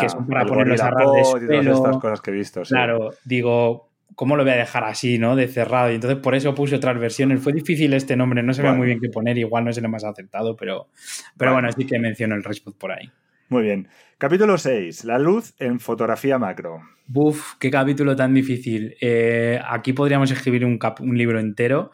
[0.00, 2.62] que son para ponerlos a de todas estas cosas que he visto.
[2.62, 5.36] Claro, digo, ¿cómo lo voy a dejar así, no?
[5.36, 5.90] De cerrado.
[5.90, 7.42] Y entonces por eso puse otras versiones.
[7.42, 10.04] Fue difícil este nombre, no sabía muy bien qué poner, igual no es el más
[10.04, 10.88] aceptado, pero,
[11.36, 13.10] pero bueno, sí que menciono el Respot por ahí.
[13.48, 13.88] Muy bien.
[14.18, 15.04] Capítulo 6.
[15.04, 16.80] La luz en fotografía macro.
[17.06, 18.96] Buf, qué capítulo tan difícil.
[19.00, 21.90] Eh, aquí podríamos escribir un, un libro entero.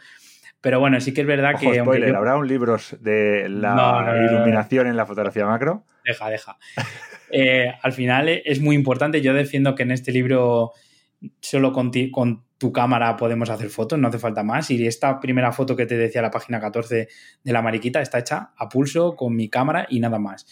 [0.60, 1.80] Pero bueno, sí que es verdad que.
[1.80, 5.84] Spoiler, ¿habrá un libro de la iluminación en la fotografía macro?
[6.04, 6.56] Deja, deja.
[7.32, 9.20] Eh, al final es muy importante.
[9.20, 10.72] Yo defiendo que en este libro
[11.40, 14.70] solo con, con, tu cámara podemos hacer fotos, no hace falta más.
[14.70, 17.08] Y esta primera foto que te decía la página 14
[17.42, 20.46] de la mariquita está hecha a pulso con mi cámara y nada más.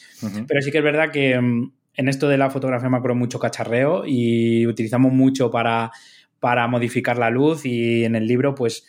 [0.47, 4.05] Pero sí que es verdad que mm, en esto de la fotografía macro mucho cacharreo
[4.07, 5.91] y utilizamos mucho para,
[6.41, 8.87] para modificar la luz y en el libro pues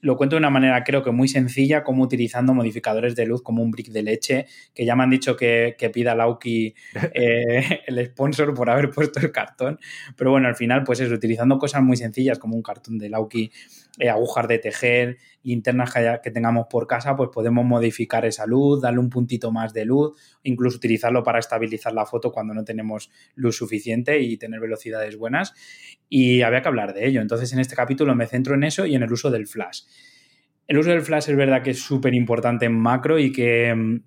[0.00, 3.62] lo cuento de una manera creo que muy sencilla, como utilizando modificadores de luz como
[3.62, 6.74] un brick de leche, que ya me han dicho que, que pida Lauki
[7.14, 9.78] eh, el sponsor por haber puesto el cartón.
[10.16, 13.50] Pero bueno, al final, pues es utilizando cosas muy sencillas como un cartón de Lauki,
[13.98, 19.00] eh, agujas de tejer, linternas que, tengamos por casa, pues podemos modificar esa luz, darle
[19.00, 23.56] un puntito más de luz, incluso utilizarlo para estabilizar la foto cuando no tenemos luz
[23.56, 25.54] suficiente y tener velocidades buenas.
[26.08, 27.20] Y había que hablar de ello.
[27.20, 29.82] Entonces, en este capítulo me centro en eso y en el uso del flash.
[30.66, 34.00] El uso del flash es verdad que es súper importante en macro y que mm,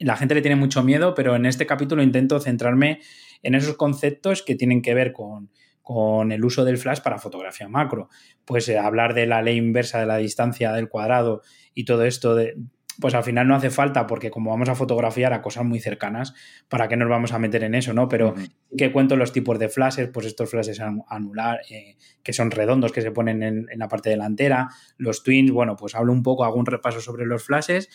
[0.00, 3.00] la gente le tiene mucho miedo, pero en este capítulo intento centrarme
[3.42, 5.50] en esos conceptos que tienen que ver con
[5.82, 8.08] con el uso del flash para fotografía macro.
[8.44, 11.42] Pues eh, hablar de la ley inversa de la distancia del cuadrado
[11.74, 12.56] y todo esto de,
[13.00, 16.34] pues al final no hace falta porque como vamos a fotografiar a cosas muy cercanas,
[16.68, 18.08] ¿para qué nos vamos a meter en eso, no?
[18.08, 18.34] Pero
[18.76, 23.00] que cuento los tipos de flashes, pues estos flashes anular, eh, que son redondos, que
[23.00, 26.56] se ponen en, en, la parte delantera, los twins, bueno, pues hablo un poco, hago
[26.56, 27.88] un repaso sobre los flashes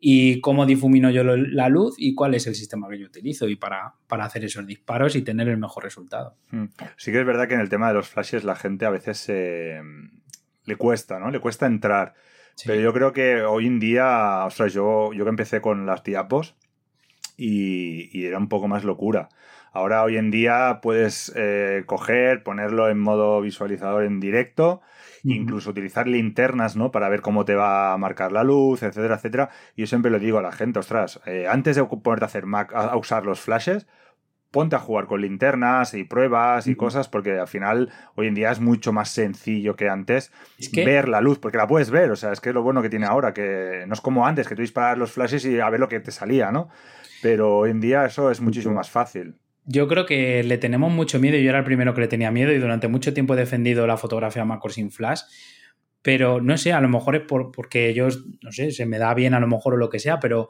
[0.00, 3.56] y cómo difumino yo la luz y cuál es el sistema que yo utilizo y
[3.56, 6.36] para, para hacer esos disparos y tener el mejor resultado.
[6.50, 6.66] Hmm.
[6.96, 9.28] Sí que es verdad que en el tema de los flashes la gente a veces
[9.28, 11.30] le cuesta, ¿no?
[11.30, 12.14] Le cuesta entrar.
[12.64, 16.56] Pero yo creo que hoy en día, ostras, yo, yo que empecé con las diapos
[17.36, 19.28] y, y era un poco más locura.
[19.72, 24.80] Ahora hoy en día puedes eh, coger, ponerlo en modo visualizador en directo
[25.24, 26.90] incluso utilizar linternas, ¿no?
[26.90, 29.50] Para ver cómo te va a marcar la luz, etcétera, etcétera.
[29.76, 32.46] Y yo siempre le digo a la gente, ostras, eh, antes de ponerte a hacer
[32.46, 33.86] Mac, a, usar los flashes,
[34.50, 38.50] ponte a jugar con linternas y pruebas y cosas, porque al final hoy en día
[38.50, 40.32] es mucho más sencillo que antes
[40.84, 42.90] ver la luz, porque la puedes ver, o sea, es que es lo bueno que
[42.90, 45.78] tiene ahora, que no es como antes, que tú disparas los flashes y a ver
[45.78, 46.68] lo que te salía, ¿no?
[47.22, 49.36] Pero hoy en día eso es muchísimo más fácil.
[49.72, 51.38] Yo creo que le tenemos mucho miedo.
[51.38, 53.96] Yo era el primero que le tenía miedo y durante mucho tiempo he defendido la
[53.96, 55.20] fotografía macro sin flash.
[56.02, 58.08] Pero no sé, a lo mejor es por, porque yo,
[58.42, 60.48] no sé, se me da bien a lo mejor o lo que sea, pero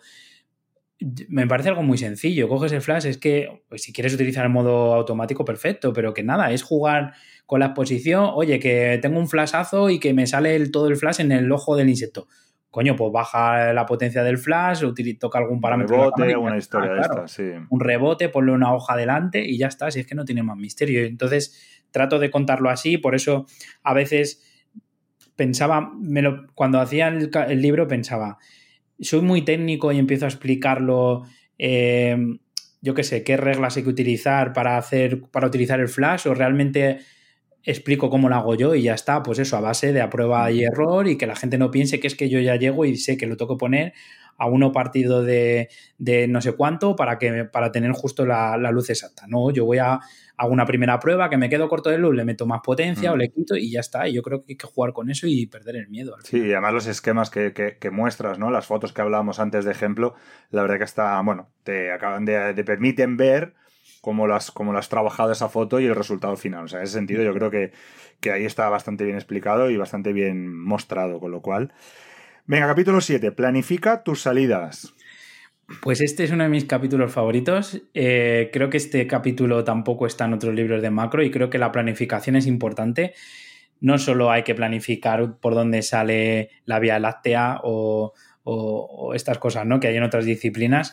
[1.28, 2.48] me parece algo muy sencillo.
[2.48, 6.22] Coges el flash, es que pues, si quieres utilizar el modo automático, perfecto, pero que
[6.22, 7.12] nada, es jugar
[7.44, 8.30] con la exposición.
[8.32, 11.76] Oye, que tengo un flashazo y que me sale todo el flash en el ojo
[11.76, 12.26] del insecto
[12.70, 14.84] coño, pues baja la potencia del flash,
[15.18, 15.96] toca algún parámetro.
[15.96, 17.50] Un rebote, una historia de esta, sí.
[17.68, 20.56] Un rebote, ponle una hoja delante y ya está, si es que no tiene más
[20.56, 21.04] misterio.
[21.04, 23.46] Entonces, trato de contarlo así, por eso
[23.82, 24.46] a veces
[25.34, 28.38] pensaba, me lo, cuando hacía el, libro pensaba,
[29.00, 31.24] soy muy técnico y empiezo a explicarlo,
[31.58, 32.16] eh,
[32.82, 36.34] yo qué sé, qué reglas hay que utilizar para hacer, para utilizar el flash, o
[36.34, 37.00] realmente
[37.64, 40.50] explico cómo lo hago yo y ya está, pues eso, a base de a prueba
[40.50, 42.96] y error y que la gente no piense que es que yo ya llego y
[42.96, 43.92] sé que lo tengo que poner
[44.40, 45.68] a uno partido de,
[46.28, 49.26] no sé cuánto para, que, para tener justo la, luz exacta.
[49.28, 50.00] No, yo voy a
[50.38, 53.16] hago una primera prueba que me quedo corto de luz, le meto más potencia o
[53.18, 54.08] le quito y ya está.
[54.08, 56.16] Y yo creo que hay que jugar con eso y perder el miedo.
[56.22, 58.50] Sí, y además los esquemas que, que, muestras, ¿no?
[58.50, 60.14] Las fotos que hablábamos antes de ejemplo,
[60.50, 63.52] la verdad que está, bueno, te acaban de, de permiten ver
[64.00, 66.64] cómo lo, has, cómo trabajado esa foto y el resultado final.
[66.64, 67.72] O sea, en ese sentido yo creo que,
[68.20, 71.72] que ahí está bastante bien explicado y bastante bien mostrado, con lo cual...
[72.46, 73.30] Venga, capítulo 7.
[73.30, 74.92] Planifica tus salidas.
[75.82, 77.80] Pues este es uno de mis capítulos favoritos.
[77.94, 81.58] Eh, creo que este capítulo tampoco está en otros libros de macro y creo que
[81.58, 83.14] la planificación es importante.
[83.80, 88.12] No solo hay que planificar por dónde sale la vía láctea o,
[89.14, 89.78] estas cosas, ¿no?
[89.78, 90.92] Que hay en otras disciplinas.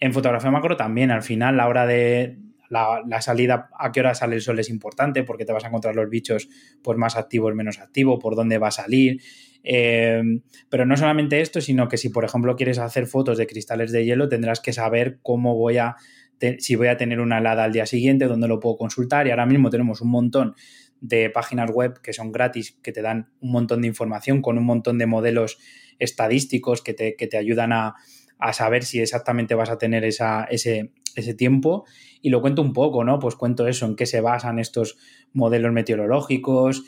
[0.00, 2.38] En fotografía macro también, al final, la hora de,
[2.70, 5.96] la, salida, a qué hora sale el sol es importante porque te vas a encontrar
[5.96, 6.48] los bichos
[6.82, 9.20] pues más activos, menos activos, por dónde va a salir.
[9.64, 10.22] Eh,
[10.70, 14.04] pero no solamente esto, sino que si, por ejemplo, quieres hacer fotos de cristales de
[14.04, 15.96] hielo, tendrás que saber cómo voy a,
[16.58, 19.26] si voy a tener una helada al día siguiente, dónde lo puedo consultar.
[19.26, 20.54] Y ahora mismo tenemos un montón
[21.00, 24.64] de páginas web que son gratis, que te dan un montón de información con un
[24.64, 25.58] montón de modelos
[25.98, 27.96] estadísticos que te, que te ayudan a,
[28.40, 31.84] a, saber si exactamente vas a tener esa, ese, ese tiempo.
[32.22, 33.18] Y lo cuento un poco, ¿no?
[33.18, 34.98] Pues cuento eso, en qué se basan estos
[35.32, 36.84] modelos meteorológicos.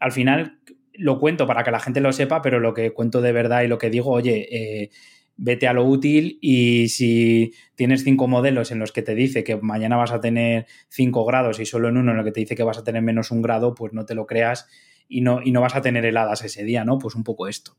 [0.00, 0.58] Al final,
[0.94, 3.68] lo cuento para que la gente lo sepa, pero lo que cuento de verdad y
[3.68, 4.90] lo que digo, oye, eh,
[5.36, 9.56] vete a lo útil y si tienes cinco modelos en los que te dice que
[9.56, 12.54] mañana vas a tener cinco grados y solo en uno en el que te dice
[12.54, 14.68] que vas a tener menos un grado, pues no te lo creas
[15.08, 16.98] y no, y no vas a tener heladas ese día, ¿no?
[16.98, 17.76] Pues un poco esto.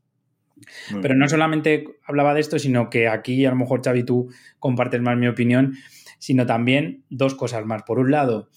[1.01, 5.01] Pero no solamente hablaba de esto, sino que aquí a lo mejor, Xavi, tú compartes
[5.01, 5.73] más mi opinión,
[6.19, 7.83] sino también dos cosas más.
[7.83, 8.49] Por un lado,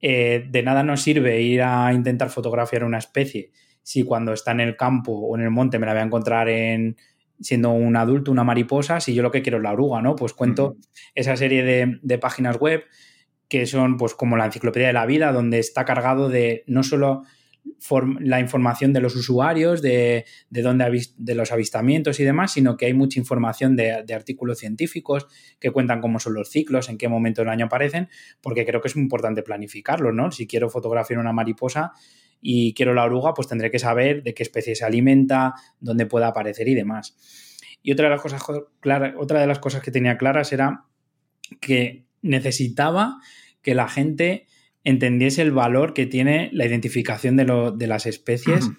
[0.00, 3.50] eh, de nada nos sirve ir a intentar fotografiar una especie
[3.82, 6.48] si cuando está en el campo o en el monte me la voy a encontrar
[6.48, 6.96] en
[7.40, 10.14] siendo un adulto, una mariposa, si yo lo que quiero es la oruga, ¿no?
[10.14, 10.76] Pues cuento
[11.16, 12.84] esa serie de, páginas web
[13.48, 17.24] que son pues como la enciclopedia de la vida, donde está cargado de no solo
[18.20, 22.86] la información de los usuarios, de, de, dónde de los avistamientos y demás, sino que
[22.86, 25.26] hay mucha información de, de, artículos científicos
[25.58, 28.08] que cuentan cómo son los ciclos, en qué momento del año aparecen,
[28.40, 30.30] porque creo que es muy importante planificarlo, ¿no?
[30.30, 31.92] Si quiero fotografiar una mariposa,
[32.44, 36.26] y quiero la oruga, pues tendré que saber de qué especie se alimenta, dónde pueda
[36.26, 37.16] aparecer y demás.
[37.82, 38.42] Y otra de las cosas
[39.16, 40.86] otra de las cosas que tenía claras era
[41.60, 43.18] que necesitaba
[43.62, 44.46] que la gente
[44.84, 48.70] entendiese el valor que tiene la identificación de, las especies.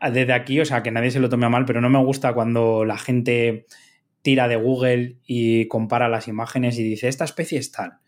[0.00, 2.32] Desde aquí, o sea, que nadie se lo tome a mal, pero no me gusta
[2.32, 3.66] cuando la gente
[4.22, 8.00] tira de Google y compara las imágenes y dice, esta especie es tal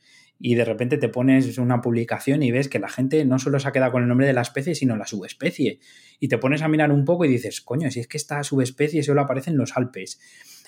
[0.43, 3.69] y de repente te pones una publicación y ves que la gente no solo se
[3.69, 5.81] ha quedado con el nombre de la especie, sino la subespecie.
[6.19, 9.03] Y te pones a mirar un poco y dices, coño, si es que esta subespecie
[9.03, 10.19] solo aparece en los Alpes.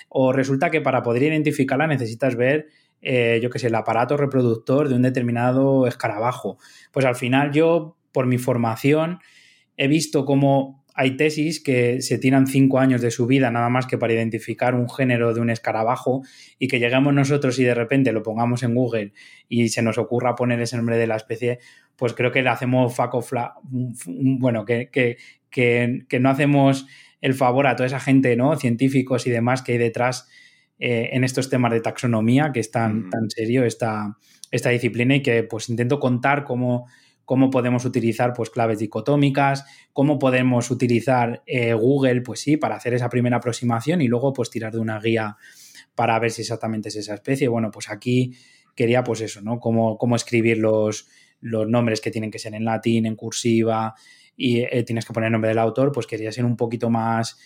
[0.09, 2.67] O resulta que para poder identificarla necesitas ver,
[3.03, 6.57] eh, yo qué sé, el aparato reproductor de un determinado escarabajo.
[6.91, 9.19] Pues al final yo, por mi formación,
[9.77, 13.87] he visto cómo hay tesis que se tiran cinco años de su vida nada más
[13.87, 16.21] que para identificar un género de un escarabajo
[16.59, 19.13] y que lleguemos nosotros y de repente lo pongamos en Google
[19.49, 21.59] y se nos ocurra poner ese nombre de la especie,
[21.95, 25.17] pues creo que le hacemos faco fla, bueno, que, que,
[25.49, 26.85] que, no hacemos
[27.21, 28.55] el favor a toda esa gente, ¿no?
[28.55, 30.29] Científicos y demás que hay detrás
[30.79, 34.17] eh, en estos temas de taxonomía, que es tan, tan serio esta,
[34.51, 36.87] esta disciplina y que pues intento contar cómo
[37.25, 42.93] cómo podemos utilizar pues claves dicotómicas, cómo podemos utilizar eh, Google, pues sí, para hacer
[42.93, 45.37] esa primera aproximación y luego pues tirar de una guía
[45.95, 47.47] para ver si exactamente es esa especie.
[47.47, 48.35] Bueno, pues aquí
[48.75, 49.59] quería pues eso, ¿no?
[49.59, 51.07] Cómo, cómo escribir los,
[51.39, 53.93] los nombres que tienen que ser en latín, en cursiva
[54.35, 57.39] y eh, tienes que poner el nombre del autor, pues quería ser un poquito más,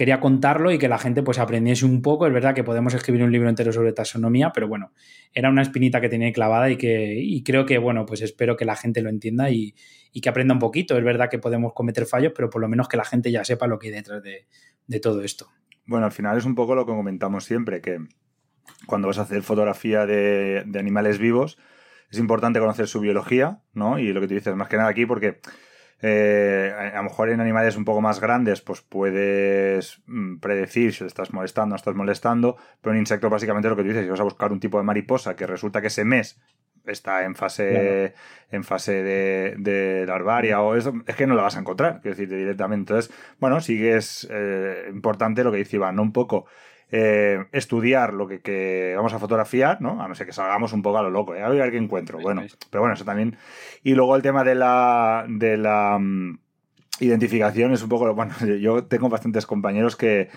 [0.00, 2.26] quería contarlo y que la gente pues aprendiese un poco.
[2.26, 4.92] Es verdad que podemos escribir un libro entero sobre taxonomía, pero bueno,
[5.34, 8.64] era una espinita que tenía clavada y que y creo que, bueno, pues espero que
[8.64, 9.74] la gente lo entienda y,
[10.22, 10.96] que aprenda un poquito.
[10.96, 13.66] Es verdad que podemos cometer fallos, pero por lo menos que la gente ya sepa
[13.66, 15.48] lo que hay detrás de, todo esto.
[15.84, 17.98] Bueno, al final es un poco lo que comentamos siempre, que
[18.86, 21.58] cuando vas a hacer fotografía de, de animales vivos,
[22.10, 23.98] es importante conocer su biología, ¿no?
[23.98, 25.40] Y lo que tú dices, más que nada aquí, porque
[26.02, 31.04] eh, a lo mejor en animales un poco más grandes, pues puedes mm, predecir si
[31.04, 34.04] le estás molestando o no estás molestando, pero en insectos básicamente lo que tú dices,
[34.04, 36.40] si vas a buscar un tipo de mariposa que resulta que ese mes
[36.86, 38.14] está en fase
[38.50, 42.28] en fase de, larvaria o eso, es que no la vas a encontrar, quiero decir,
[42.28, 42.92] directamente.
[42.92, 46.02] Entonces, bueno, sí que es eh, importante lo que dice Iván, ¿no?
[46.02, 46.46] Un poco
[46.92, 50.02] eh, estudiar lo que, vamos a fotografiar, ¿no?
[50.02, 51.42] A no ser que salgamos un poco a lo loco, ¿eh?
[51.42, 52.18] a ver qué encuentro.
[52.20, 53.36] Bueno, pero bueno, eso también.
[53.82, 56.38] Y luego el tema de la, de la mm,
[57.00, 60.28] identificación es un poco, bueno, yo tengo bastantes compañeros que,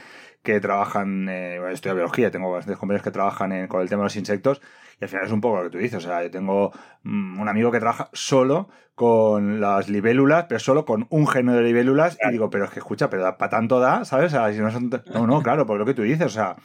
[0.41, 4.16] que trabajan, eh, estudio biología, tengo bastantes compañeros que trabajan con el tema de los
[4.16, 4.61] insectos
[4.99, 6.03] y al final es un poco lo que tú dices.
[6.03, 6.72] O sea, yo tengo
[7.03, 11.64] mm, un amigo que trabaja solo con las libélulas, pero solo con un género de
[11.64, 12.18] libélulas.
[12.28, 14.28] Y digo, pero es que escucha, pero para tanto da, ¿sabes?
[14.34, 14.89] O sea, si no, son...
[15.14, 16.28] no, no, claro, por lo que tú dices.
[16.28, 16.55] O sea,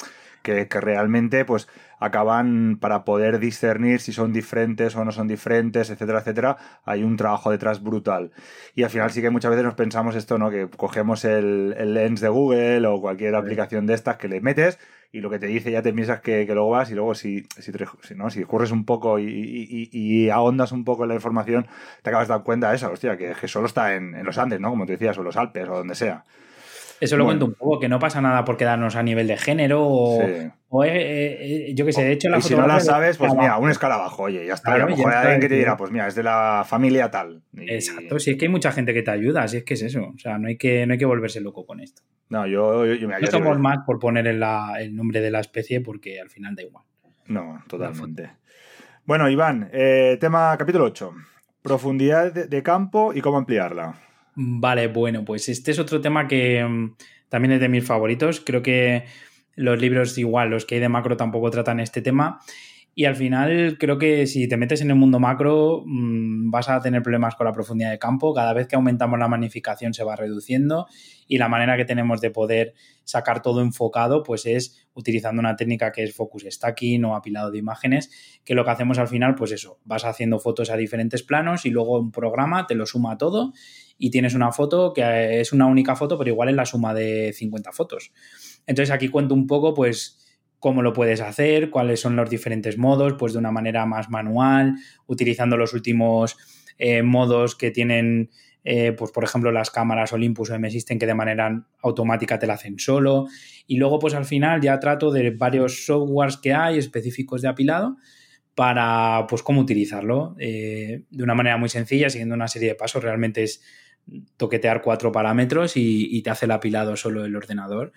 [0.54, 1.68] que, realmente pues
[2.00, 7.16] acaban para poder discernir si son diferentes o no son diferentes, etcétera, etcétera, hay un
[7.16, 8.30] trabajo detrás brutal.
[8.74, 10.50] Y al final sí que muchas veces nos pensamos esto, ¿no?
[10.50, 14.78] Que cogemos el, lens de Google o cualquier aplicación de estas que le metes
[15.10, 17.72] y lo que te dice ya te piensas que, luego vas y luego si, si,
[18.14, 18.30] ¿no?
[18.30, 21.66] si corres un poco y, ahondas un poco en la información,
[22.02, 24.38] te acabas de dar cuenta de eso, hostia, que, que solo está en, en, los
[24.38, 24.70] Andes, ¿no?
[24.70, 26.24] Como te decías, o los Alpes o donde sea.
[27.00, 29.86] Eso lo cuento un poco, que no pasa nada por quedarnos a nivel de género
[29.86, 30.50] o, eh,
[30.90, 33.70] eh, yo qué sé, de hecho la Y si no la sabes, pues mira, un
[33.70, 34.74] escalabajo, oye, ya está.
[34.74, 37.42] a lo mejor hay alguien que te dirá, pues mira, es de la familia tal.
[37.56, 40.12] Exacto, si es que hay mucha gente que te ayuda, si es que es eso.
[40.14, 42.02] O sea, no hay que, no hay que volverse loco con esto.
[42.28, 44.40] No, yo, yo, no somos más por poner el
[44.94, 46.84] nombre de la especie porque al final da igual.
[47.26, 48.30] No, totalmente.
[49.04, 51.14] Bueno, Iván, eh, tema capítulo 8.
[51.62, 54.07] Profundidad de campo y cómo ampliarla.
[54.40, 56.94] Vale, bueno, pues este es otro tema que mm,
[57.28, 58.40] también es de mis favoritos.
[58.40, 59.04] Creo que
[59.56, 62.40] los libros igual, los que hay de macro tampoco tratan este tema.
[62.98, 66.80] Y al final creo que si te metes en el mundo macro mm, vas a
[66.80, 68.34] tener problemas con la profundidad de campo.
[68.34, 70.88] Cada vez que aumentamos la magnificación se va reduciendo
[71.28, 72.74] y la manera que tenemos de poder
[73.04, 77.58] sacar todo enfocado pues es utilizando una técnica que es focus stacking o apilado de
[77.58, 78.10] imágenes,
[78.44, 81.70] que lo que hacemos al final pues eso, vas haciendo fotos a diferentes planos y
[81.70, 83.52] luego un programa te lo suma todo
[83.96, 87.32] y tienes una foto que es una única foto pero igual es la suma de
[87.32, 88.10] 50 fotos.
[88.66, 90.18] Entonces aquí cuento un poco pues
[90.58, 94.74] cómo lo puedes hacer, cuáles son los diferentes modos, pues de una manera más manual,
[95.06, 96.36] utilizando los últimos
[96.78, 98.30] eh, modos que tienen,
[98.64, 102.54] eh, pues por ejemplo, las cámaras Olympus o M-System que de manera automática te la
[102.54, 103.26] hacen solo.
[103.66, 107.96] Y luego, pues al final ya trato de varios softwares que hay específicos de apilado
[108.54, 113.02] para, pues, cómo utilizarlo eh, de una manera muy sencilla, siguiendo una serie de pasos.
[113.02, 113.62] Realmente es
[114.36, 117.92] toquetear cuatro parámetros y, y te hace el apilado solo el ordenador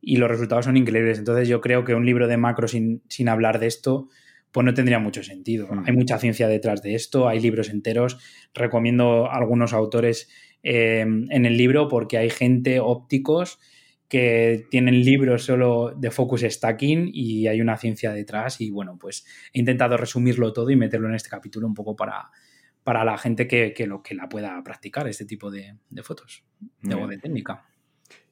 [0.00, 1.18] y los resultados son increíbles.
[1.18, 4.08] Entonces yo creo que un libro de macro sin, sin hablar de esto,
[4.52, 5.68] pues no tendría mucho sentido.
[5.70, 5.84] Mm.
[5.86, 8.18] Hay mucha ciencia detrás de esto, hay libros enteros.
[8.54, 10.28] Recomiendo algunos autores
[10.62, 13.58] eh, en el libro porque hay gente ópticos
[14.08, 19.24] que tienen libros solo de focus stacking y hay una ciencia detrás y bueno, pues
[19.52, 22.30] he intentado resumirlo todo y meterlo en este capítulo un poco para,
[22.82, 26.42] para la gente que, lo, que la pueda practicar, este tipo de, fotos,
[26.82, 27.69] de, de técnica.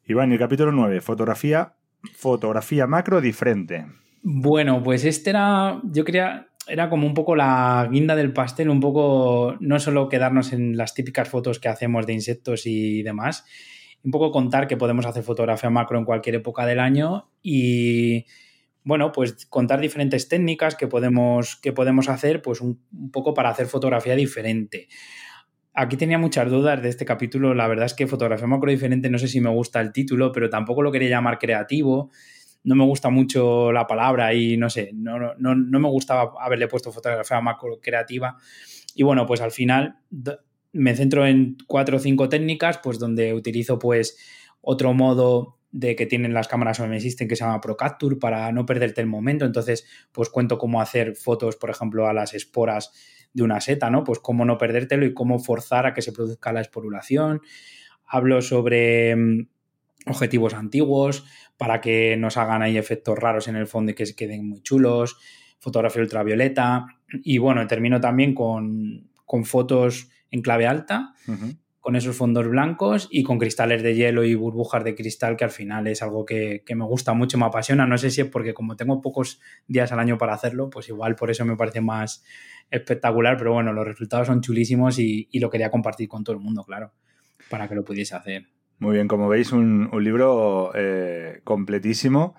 [0.08, 1.74] Iván, el capítulo 9, fotografía,
[2.14, 3.84] fotografía macro diferente.
[4.22, 8.80] Bueno, pues este era, yo quería, era como un poco la guinda del pastel, un
[8.80, 13.44] poco no solo quedarnos en las típicas fotos que hacemos de insectos y demás,
[14.02, 18.24] un poco contar que podemos hacer fotografía macro en cualquier época del año y,
[18.84, 22.80] bueno, pues contar diferentes técnicas que podemos, que podemos hacer, pues un
[23.12, 24.88] poco para hacer fotografía diferente.
[25.80, 27.54] Aquí tenía muchas dudas de este capítulo.
[27.54, 30.50] La verdad es que fotografía macro diferente, no sé si me gusta el título, pero
[30.50, 32.10] tampoco lo quería llamar creativo.
[32.64, 36.66] No me gusta mucho la palabra y no sé, no, no, no me gustaba haberle
[36.66, 38.36] puesto fotografía macro creativa.
[38.96, 40.00] Y bueno, pues al final
[40.72, 44.18] me centro en cuatro o cinco técnicas, pues donde utilizo pues
[44.60, 48.50] otro modo de que tienen las cámaras OM System que se llama Pro Capture para
[48.50, 49.44] no perderte el momento.
[49.44, 52.90] Entonces, pues cuento cómo hacer fotos, por ejemplo, a las esporas
[53.32, 54.04] de una seta, ¿no?
[54.04, 57.40] Pues cómo no perdértelo y cómo forzar a que se produzca la esporulación.
[58.06, 59.48] Hablo sobre mm,
[60.06, 61.24] objetivos antiguos
[61.56, 64.62] para que nos hagan ahí efectos raros en el fondo y que se queden muy
[64.62, 65.18] chulos,
[65.58, 66.86] fotografía ultravioleta
[67.22, 69.10] y bueno, termino también con,
[69.44, 71.14] fotos en clave alta,
[71.88, 75.50] con esos fondos blancos y con cristales de hielo y burbujas de cristal que al
[75.50, 78.52] final es algo que, que, me gusta mucho, me apasiona, no sé si es porque
[78.52, 82.22] como tengo pocos días al año para hacerlo, pues igual por eso me parece más,
[82.70, 86.62] espectacular, pero bueno, los resultados son chulísimos y, lo quería compartir con todo el mundo,
[86.62, 86.92] claro,
[87.48, 88.46] para que lo pudiese hacer.
[88.78, 92.34] Muy bien, como veis, un, libro eh, completísimo.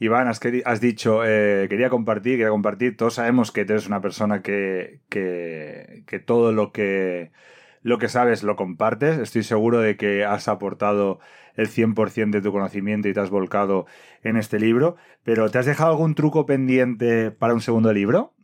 [0.00, 2.96] Iván, has, dicho, eh, quería compartir, quería compartir.
[2.96, 7.30] Todos sabemos que eres una persona que, que, todo lo que,
[7.84, 9.18] lo que sabes lo compartes.
[9.18, 11.20] Estoy seguro de que has aportado
[11.54, 13.86] el 100% de tu conocimiento y te has volcado
[14.24, 14.96] en este libro.
[15.22, 18.34] Pero ¿te has dejado algún truco pendiente para un segundo libro?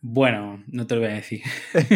[0.00, 1.42] Bueno, no te lo voy a decir.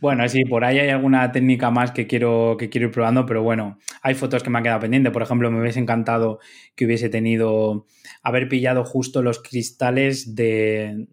[0.00, 3.42] Bueno, sí, por ahí hay alguna técnica más que quiero, que quiero ir probando, pero
[3.42, 5.12] bueno, hay fotos que me han quedado pendientes.
[5.12, 6.38] Por ejemplo, me hubiese encantado
[6.74, 7.86] que hubiese tenido,
[8.22, 11.06] haber pillado justo los cristales de,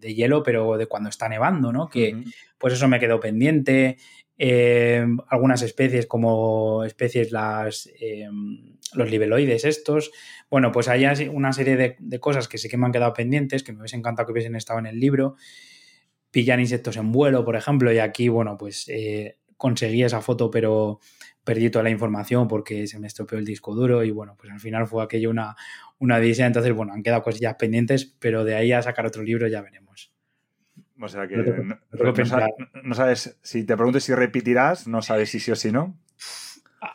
[0.00, 1.88] hielo, pero de cuando está nevando, ¿no?
[1.88, 2.22] Que
[2.58, 3.96] pues eso me quedó pendiente.
[4.38, 8.28] Eh, algunas especies, como especies las, eh,
[8.94, 10.10] los libeloides estos.
[10.50, 13.62] Bueno, pues hay una serie de, de, cosas que sí que me han quedado pendientes,
[13.62, 15.36] que me hubiese encantado que hubiesen estado en el libro
[16.32, 20.98] pillar insectos en vuelo, por ejemplo, y aquí, bueno, pues eh, conseguí esa foto, pero
[21.44, 24.58] perdí toda la información porque se me estropeó el disco duro y bueno, pues al
[24.58, 25.54] final fue aquello una,
[25.98, 29.46] una odisea, entonces bueno, han quedado cosillas pendientes, pero de ahí a sacar otro libro
[29.46, 30.12] ya veremos.
[31.00, 35.56] O sea que no, sabes, si te pregunto si repetirás, no sabes si sí o
[35.56, 35.98] si no.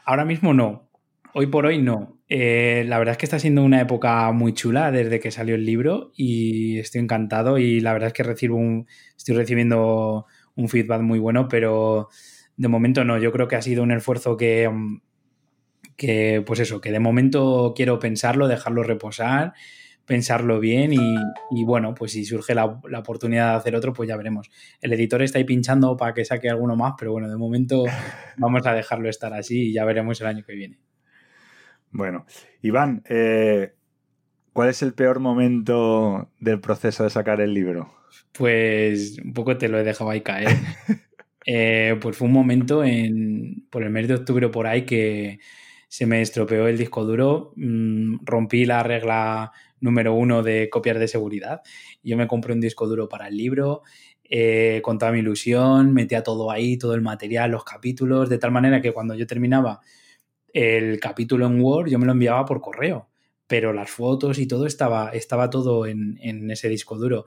[0.05, 0.89] Ahora mismo no,
[1.33, 2.16] hoy por hoy no.
[2.29, 5.65] Eh, la verdad es que está siendo una época muy chula desde que salió el
[5.65, 10.25] libro y estoy encantado y la verdad es que recibo un, estoy recibiendo
[10.55, 12.09] un feedback muy bueno, pero
[12.57, 14.69] de momento no, yo creo que ha sido un esfuerzo que,
[15.95, 19.53] que pues eso, que de momento quiero pensarlo, dejarlo reposar,
[20.05, 24.49] pensarlo bien y, bueno, pues si surge la, oportunidad de hacer otro, pues ya veremos.
[24.81, 27.83] El editor está ahí pinchando para que saque alguno más, pero bueno, de momento
[28.37, 30.79] vamos a dejarlo estar así y ya veremos el año que viene.
[31.97, 32.27] Bueno,
[32.61, 33.73] Iván, eh,
[34.53, 37.91] ¿cuál es el peor momento del proceso de sacar el libro?
[38.33, 40.47] Pues un poco te lo he dejado ahí caer.
[41.49, 45.39] Eh, pues fue un momento en, por el mes de octubre por ahí que
[45.87, 51.07] se me estropeó el disco duro, mm, rompí la regla número uno de copiar de
[51.07, 51.61] seguridad.
[52.03, 53.83] Yo me compré un disco duro para el libro,
[54.25, 58.51] eh, con toda mi ilusión, metía todo ahí, todo el material, los capítulos, de tal
[58.51, 59.79] manera que cuando yo terminaba
[60.57, 63.09] el capítulo en Word yo me lo enviaba por correo,
[63.45, 66.17] pero las fotos y todo estaba, estaba todo en,
[66.49, 67.25] ese disco duro.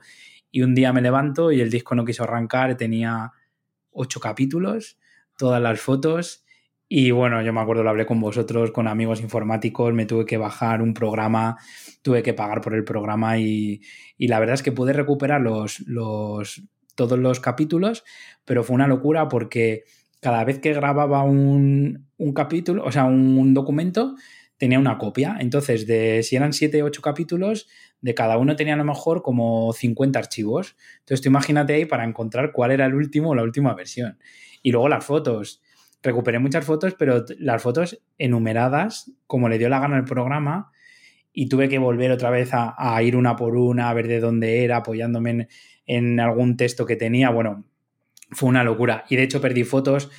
[0.51, 3.31] Y un día me levanto y el disco no quiso arrancar, tenía
[3.91, 4.99] ocho capítulos,
[5.37, 6.43] todas las fotos.
[6.89, 10.35] Y bueno, yo me acuerdo, lo hablé con vosotros, con amigos informáticos, me tuve que
[10.35, 11.57] bajar un programa,
[12.01, 13.79] tuve que pagar por el programa y,
[14.17, 16.63] y la verdad es que pude recuperar los, los,
[16.95, 18.03] todos los capítulos,
[18.43, 19.85] pero fue una locura porque
[20.21, 24.15] cada vez que grababa un, capítulo, o sea, un, documento,
[24.57, 25.37] tenía una copia.
[25.39, 27.67] Entonces, de si eran 7 o 8 capítulos,
[28.01, 30.77] de cada uno tenía a lo mejor como 50 archivos.
[30.99, 34.19] Entonces, tú imagínate ahí para encontrar cuál era el último o la última versión.
[34.61, 35.61] Y luego las fotos.
[36.03, 40.71] Recuperé muchas fotos, pero las fotos enumeradas, como le dio la gana al programa,
[41.33, 44.63] y tuve que volver otra vez a, ir una por una, a ver de dónde
[44.63, 45.47] era, apoyándome en,
[45.85, 47.29] en algún texto que tenía.
[47.29, 47.65] Bueno,
[48.31, 49.05] fue una locura.
[49.09, 50.09] Y de hecho perdí fotos,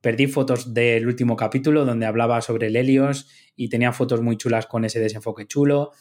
[0.00, 4.66] perdí fotos del último capítulo donde hablaba sobre el Helios y tenía fotos muy chulas
[4.66, 5.92] con ese desenfoque chulo.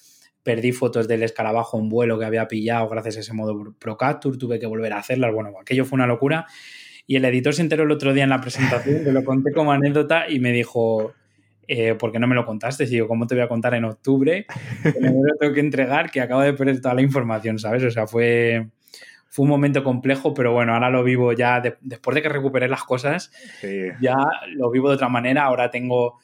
[0.43, 4.37] Perdí fotos del escarabajo en vuelo que había pillado gracias a ese modo Pro Capture,
[4.37, 5.33] tuve que volver a hacerlas.
[5.33, 6.45] Bueno, aquello fue una locura.
[7.07, 9.71] Y el editor se enteró el otro día en la presentación, me lo conté como
[9.71, 11.13] anécdota y me dijo,
[11.67, 12.85] eh, ¿por qué no me lo contaste?
[12.85, 14.45] Y yo, ¿cómo te voy a contar en octubre?
[14.81, 17.83] Que me lo tengo que entregar, que acabo de perder toda la información, ¿sabes?
[17.83, 18.69] O sea, fue,
[19.35, 22.85] fue un momento complejo, pero bueno, ahora lo vivo ya, después de que recuperé las
[22.85, 23.33] cosas,
[23.99, 24.15] ya
[24.53, 25.43] lo vivo de otra manera.
[25.43, 26.19] Ahora tengo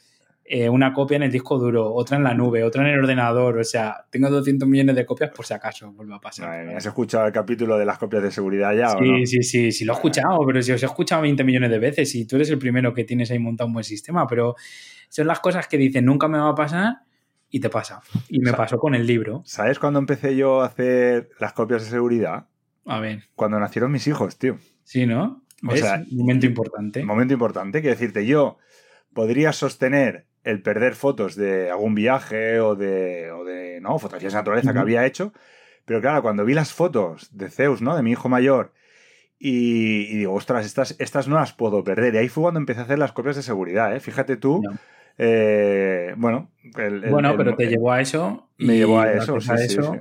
[0.46, 3.58] eh, una copia en el disco duro, otra en la nube, otra en el ordenador.
[3.58, 6.70] O sea, tengo 200 millones de copias por si acaso vuelve a pasar.
[6.70, 8.88] ¿Has escuchado el capítulo de las copias de seguridad ya?
[8.92, 9.26] Sí, ¿o no?
[9.26, 12.16] sí, sí, sí, lo he escuchado, pero si os he escuchado 20 millones de veces
[12.16, 14.56] y tú eres el primero que tienes ahí montado un buen sistema, pero
[15.10, 17.00] son las cosas que dicen nunca me va a pasar
[17.50, 18.00] y te pasa.
[18.30, 19.42] Y me pasó con el libro.
[19.44, 22.46] ¿Sabes cuándo empecé yo a hacer las copias de seguridad?
[22.86, 23.24] A ver.
[23.36, 24.58] Cuando nacieron mis hijos, tío.
[24.84, 25.44] Sí, ¿no?
[25.68, 27.04] O sea, momento importante.
[27.04, 27.82] Momento importante.
[27.82, 28.58] Quiero decirte, yo
[29.14, 34.40] podría sostener el perder fotos de algún viaje o de, o de no, fotografías de
[34.40, 35.34] naturaleza que había hecho,
[35.86, 37.96] pero claro, cuando vi las fotos de Zeus, ¿no?
[37.96, 38.74] De mi hijo mayor,
[39.44, 42.14] y, digo, ostras, estas, estas no las puedo perder.
[42.14, 44.00] Y ahí fue cuando empecé a hacer las copias de seguridad, ¿eh?
[44.00, 44.62] Fíjate tú.
[45.18, 46.52] Eh, bueno,
[47.10, 48.50] bueno, pero te llevó a eso.
[48.60, 50.00] Me llevó a eso, sí, sí, sí.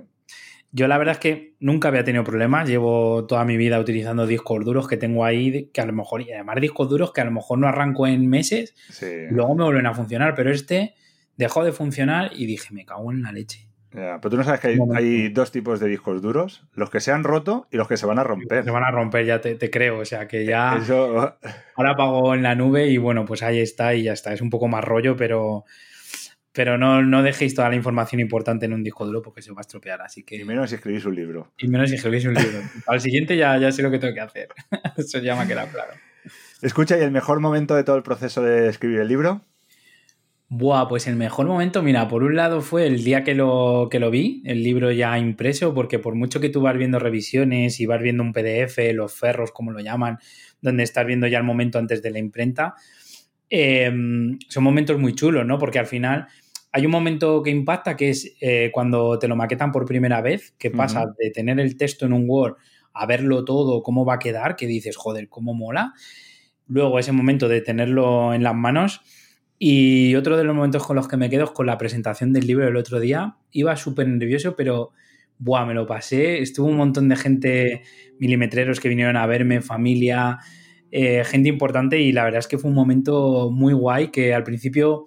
[0.72, 2.68] Yo la verdad es que nunca había tenido problemas.
[2.68, 6.32] Llevo toda mi vida utilizando discos duros que tengo ahí, que a lo mejor, y
[6.32, 9.86] además discos duros que a lo mejor no arranco en meses, y luego me vuelven
[9.86, 10.94] a funcionar, pero este
[11.36, 13.66] dejó de funcionar y dije, me cago en la leche.
[13.90, 17.24] pero tú no sabes que hay, dos tipos de discos duros, los que se han
[17.24, 18.62] roto y los que se van a romper.
[18.62, 20.72] Se van a romper, ya te, creo, o sea que ya...
[21.74, 24.32] Ahora pago en la nube y bueno, pues ahí está y ya está.
[24.32, 25.64] Es un poco más rollo, pero
[26.53, 29.61] pero no, no dejéis toda la información importante en un disco duro porque se va
[29.61, 30.36] a estropear, así que...
[30.36, 31.53] Y menos si escribís un libro.
[31.59, 32.61] Y menos si escribís un libro.
[32.86, 34.48] Al siguiente ya, ya sé lo que tengo que hacer.
[34.96, 35.92] Eso ya me ha quedado claro.
[36.62, 39.42] Escucha, ¿y el mejor momento de todo el proceso de escribir el libro?
[40.53, 44.01] Buah, pues el mejor momento, mira, por un lado fue el día que lo, que
[44.01, 47.86] lo vi, el libro ya impreso, porque por mucho que tú vas viendo revisiones y
[47.86, 50.18] vas viendo un PDF, los ferros, como lo llaman,
[50.61, 52.74] donde estás viendo ya el momento antes de la imprenta,
[53.51, 55.59] em, son momentos muy chulos, ¿no?
[55.59, 56.28] Porque al final
[56.72, 60.55] hay un momento que impacta que es eh, cuando te lo maquetan por primera vez,
[60.57, 62.57] que pasa de tener el texto en un Word
[62.92, 65.94] a verlo todo, cómo va a quedar, que dices, joder, cómo mola.
[66.68, 69.01] Luego ese momento de tenerlo en las manos
[69.59, 72.46] y otro de los momentos con los que me quedo es con la presentación del
[72.46, 73.36] libro del otro día.
[73.51, 74.92] Iba súper nervioso, pero
[75.38, 76.40] buah, me lo pasé.
[76.40, 77.82] Estuvo un montón de gente,
[78.18, 80.38] milimetreros que vinieron a verme, familia,
[80.91, 84.43] eh, gente importante y la verdad es que fue un momento muy guay que al
[84.43, 85.07] principio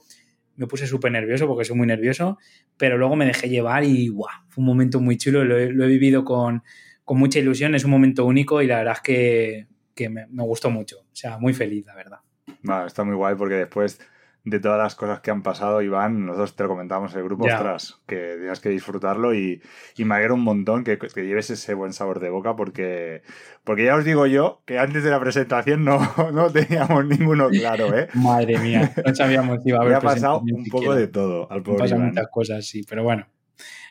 [0.55, 2.37] me puse súper nervioso porque soy muy nervioso,
[2.77, 6.23] pero luego me dejé llevar y buah, fue un momento muy chulo, lo he, vivido
[6.23, 6.63] con,
[7.07, 9.01] mucha ilusión, es un momento único y la verdad es
[9.95, 12.19] que, me, me, gustó mucho, o sea, muy feliz, la verdad.
[12.85, 13.99] Está muy guay porque después
[14.45, 17.45] de todas las cosas que han pasado, Iván, nosotros te lo comentamos en el grupo,
[17.45, 19.61] ostras, que tienes que disfrutarlo y,
[19.95, 23.21] y me alegra un montón que, que, lleves ese buen sabor de boca porque,
[23.63, 25.99] porque ya os digo yo que antes de la presentación no,
[26.33, 28.09] no teníamos ninguno claro, ¿eh?
[28.15, 31.63] Madre mía, no sabíamos si iba a haber ha pasado un poco de todo al
[31.63, 33.25] pobre Pasan muchas cosas, sí, pero bueno.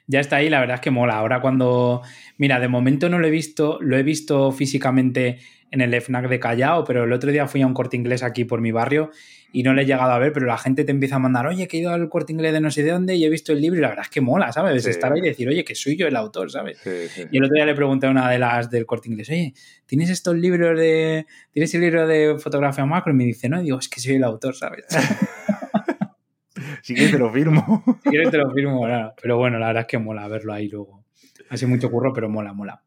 [0.07, 1.16] Ya está ahí, la verdad es que mola.
[1.16, 2.03] Ahora cuando...
[2.36, 5.38] Mira, de momento no lo he visto, lo he visto físicamente
[5.70, 8.44] en el FNAC de Callao, pero el otro día fui a un corte inglés aquí
[8.44, 9.11] por mi barrio
[9.53, 11.68] y no le he llegado a ver, pero la gente te empieza a mandar, oye,
[11.68, 13.61] que he ido al corte inglés de no sé de dónde y he visto el
[13.61, 14.86] libro y la verdad es que mola, ¿sabes?
[14.86, 16.80] Estar ahí y decir, oye, que soy yo el autor, ¿sabes?
[16.84, 19.53] y el otro día le pregunté a una de las del corte inglés, oye,
[19.86, 21.26] ¿tienes estos libros de.
[21.50, 23.12] ¿Tienes el libro de fotografía macro?
[23.12, 24.86] Y me dice, no, y digo, es que soy el autor, ¿sabes?
[26.82, 27.84] si quieres te lo firmo.
[28.03, 29.12] si quieres te lo firmo, claro.
[29.20, 31.05] Pero bueno, la verdad es que mola verlo ahí luego.
[31.50, 32.82] Hace mucho curro, pero mola, mola.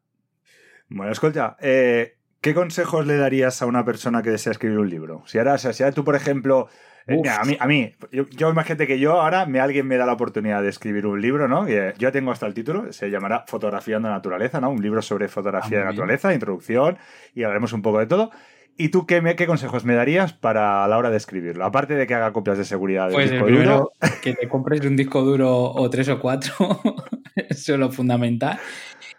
[0.88, 5.22] Bueno, escucha, eh, ¿Qué consejos le darías a una persona que desea escribir un libro?
[5.26, 6.68] Si ahora, si ahora tú, por ejemplo,
[7.08, 10.12] eh, a mí, a mí yo, imagínate que yo ahora me, alguien me da la
[10.12, 11.66] oportunidad de escribir un libro, ¿no?
[11.68, 14.70] Eh, yo tengo hasta el título, se llamará Fotografiando Naturaleza, ¿no?
[14.70, 16.98] Un libro sobre fotografía ah, de naturaleza, introducción,
[17.32, 18.30] y hablaremos un poco de todo.
[18.76, 21.64] ¿Y tú qué, qué consejos me darías para la hora de escribirlo?
[21.64, 23.92] Aparte de que haga copias de seguridad del pues disco duro.
[24.20, 26.52] Que te compres un disco duro o tres o cuatro,
[27.36, 28.58] eso es lo fundamental.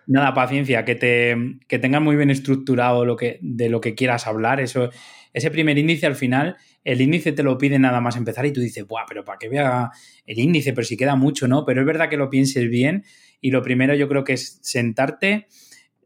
[0.08, 1.36] Nada, paciencia, que te
[1.68, 4.62] que tengas muy bien estructurado lo que, de lo que quieras hablar.
[4.62, 4.90] Eso,
[5.34, 6.56] ese primer índice al final,
[6.86, 9.50] el índice te lo pide nada más empezar y tú dices, Buah, pero para que
[9.50, 9.90] vea
[10.26, 11.66] el índice, pero si queda mucho, ¿no?
[11.66, 13.04] Pero es verdad que lo pienses bien
[13.42, 15.48] y lo primero yo creo que es sentarte,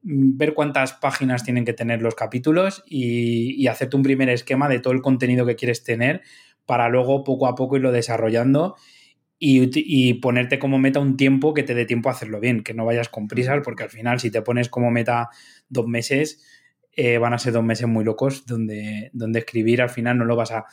[0.03, 4.67] mm, ver cuántas páginas tienen que tener los capítulos y, y hacerte un primer esquema
[4.67, 6.21] de todo el contenido que quieres tener
[6.65, 8.75] para luego poco a poco irlo desarrollando
[9.43, 12.85] y, ponerte como meta un tiempo que te dé tiempo a hacerlo bien, que no
[12.85, 15.29] vayas con prisas, porque al final si te pones como meta
[15.67, 16.45] dos meses,
[16.93, 20.35] eh, van a ser dos meses muy locos donde, donde escribir al final no lo
[20.35, 20.65] vas a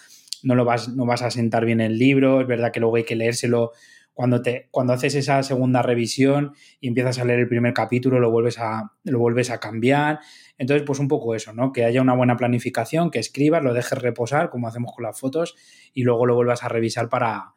[0.43, 3.05] no lo vas, no vas a sentar bien el libro, es verdad que luego hay
[3.05, 3.73] que leérselo
[4.13, 8.31] cuando, te, cuando haces esa segunda revisión y empiezas a leer el primer capítulo, lo
[8.31, 10.21] vuelves a, lo vuelves a cambiar.
[10.59, 11.73] Entonces, pues un poco eso, ¿no?
[11.73, 15.57] Que haya una buena planificación, que escribas, lo dejes reposar, como hacemos con las fotos,
[15.93, 17.55] y luego lo vuelvas a revisar para,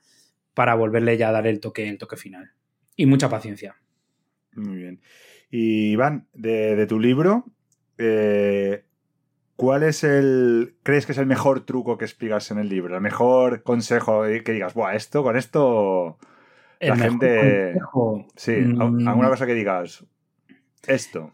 [0.54, 2.52] para volverle ya a dar el toque, el toque final.
[2.96, 3.76] Y mucha paciencia.
[4.54, 5.02] Muy bien.
[5.50, 7.46] Y Iván, de, tu libro,
[7.98, 8.84] eh,
[9.56, 10.76] ¿cuál es el.
[10.84, 12.96] ¿Crees que es el mejor truco que explicas en el libro?
[12.96, 16.18] El mejor consejo que digas, Buah, esto, con esto.
[16.80, 17.74] la gente.
[18.36, 19.08] Sí, mm.
[19.08, 20.06] alguna cosa que digas.
[20.88, 21.34] Esto.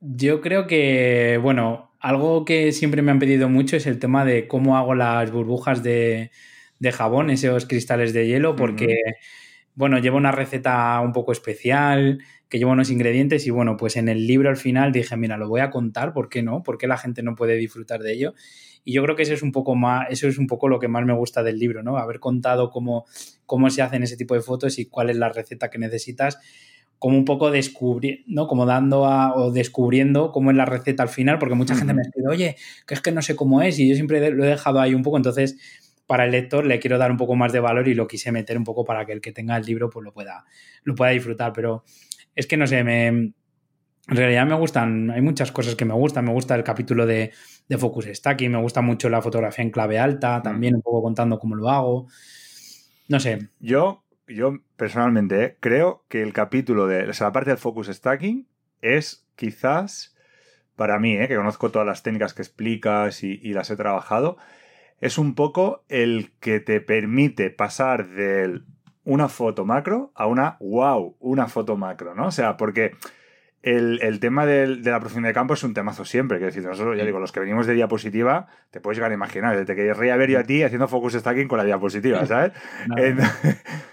[0.00, 4.46] Yo creo que, bueno, algo que siempre me han pedido mucho es el tema de
[4.46, 6.30] cómo hago las burbujas de,
[6.78, 8.96] de jabón, esos cristales de hielo, porque,
[9.74, 12.18] bueno, lleva una receta un poco especial,
[12.48, 15.48] que lleva unos ingredientes y bueno, pues en el libro al final dije, mira, lo
[15.48, 16.62] voy a contar, ¿por qué no?
[16.62, 18.34] ¿Por qué la gente no puede disfrutar de ello?
[18.84, 20.86] Y yo creo que eso es un poco más, eso es un poco lo que
[20.86, 21.98] más me gusta del libro, ¿no?
[21.98, 23.04] Haber contado cómo,
[23.44, 26.38] cómo se hacen ese tipo de fotos y cuál es la receta que necesitas
[26.98, 28.46] como un poco descubrir, ¿no?
[28.46, 32.02] Como dando a, o descubriendo cómo es la receta al final, porque mucha gente me
[32.02, 32.56] dice, oye,
[32.86, 35.02] que es que no sé cómo es, y yo siempre lo he dejado ahí un
[35.02, 35.56] poco, entonces
[36.06, 38.56] para el lector le quiero dar un poco más de valor y lo quise meter
[38.56, 40.44] un poco para que el que tenga el libro pues lo pueda,
[40.84, 41.52] lo pueda disfrutar.
[41.52, 41.84] Pero
[42.34, 43.32] es que no sé, me,
[44.08, 46.24] en realidad me gustan, hay muchas cosas que me gustan.
[46.24, 47.32] Me gusta el capítulo de,
[47.68, 50.42] de Focus Stacking, me gusta mucho la fotografía en clave alta, mm.
[50.42, 52.06] también un poco contando cómo lo hago.
[53.08, 53.50] No sé.
[53.58, 57.88] Yo, yo personalmente eh, creo que el capítulo de, o sea, la parte del Focus
[57.88, 58.46] Stacking
[58.80, 60.16] es quizás,
[60.76, 64.36] para mí, eh, que conozco todas las técnicas que explicas y las he trabajado,
[65.00, 68.60] es un poco el que te permite pasar de
[69.04, 72.26] una foto macro a una wow, una foto macro, ¿no?
[72.26, 72.92] O sea, porque
[73.62, 76.38] el, tema de la profundidad de campo es un temazo siempre.
[76.38, 79.64] Que decir, nosotros, ya digo, los que venimos de diapositiva, te puedes llegar a imaginar.
[79.64, 82.52] Te querría ver yo a ti haciendo focus stacking con la diapositiva, ¿sabes?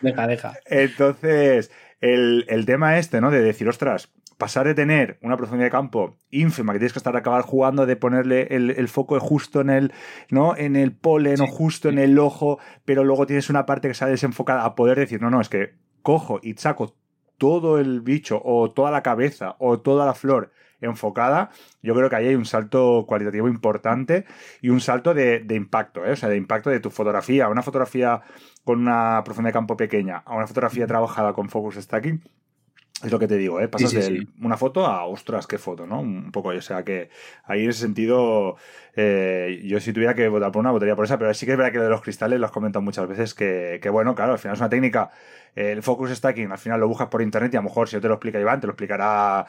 [0.01, 0.53] deja, deja.
[0.65, 3.31] Entonces, el, el, tema este, ¿no?
[3.31, 7.15] De decir, ostras, pasar de tener una profundidad de campo ínfima, que tienes que estar
[7.15, 9.93] a acabar jugando, de ponerle el, foco justo en el,
[10.29, 10.55] ¿no?
[10.55, 14.11] en el polen o justo en el ojo, pero luego tienes una parte que sale
[14.11, 16.95] desenfocada, a poder decir, no, no, es que cojo y saco
[17.37, 21.49] todo el bicho o toda la cabeza o toda la flor enfocada,
[21.81, 24.25] yo creo que ahí hay un salto cualitativo importante
[24.61, 26.11] y un salto de, impacto, ¿eh?
[26.11, 27.47] o sea, de impacto de tu fotografía.
[27.49, 28.21] Una fotografía
[28.63, 32.21] con una profundidad de campo pequeña a una fotografía trabajada con focus stacking
[33.03, 33.67] es lo que te digo, ¿eh?
[33.67, 35.99] Pasas de una foto a, ostras, qué foto, ¿no?
[36.01, 37.09] Un poco, o sea que
[37.45, 38.55] ahí en ese sentido,
[38.95, 41.57] eh, yo si tuviera que votar por una, votaría por esa, pero sí que es
[41.57, 44.33] verdad que lo de los cristales lo has comentado muchas veces, que, que bueno, claro,
[44.33, 45.11] al final es una técnica,
[45.55, 48.01] el focus stacking, al final lo buscas por internet y a lo mejor si yo
[48.01, 49.45] te lo explica Iván, te lo explicará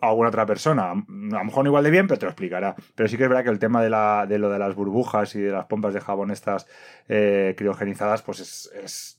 [0.00, 0.90] alguna otra persona.
[0.90, 2.74] A lo mejor no igual de bien, pero te lo explicará.
[2.94, 5.34] Pero sí que es verdad que el tema de, la, de lo de las burbujas
[5.36, 6.66] y de las pompas de jabón estas
[7.08, 9.17] eh, criogenizadas, pues es es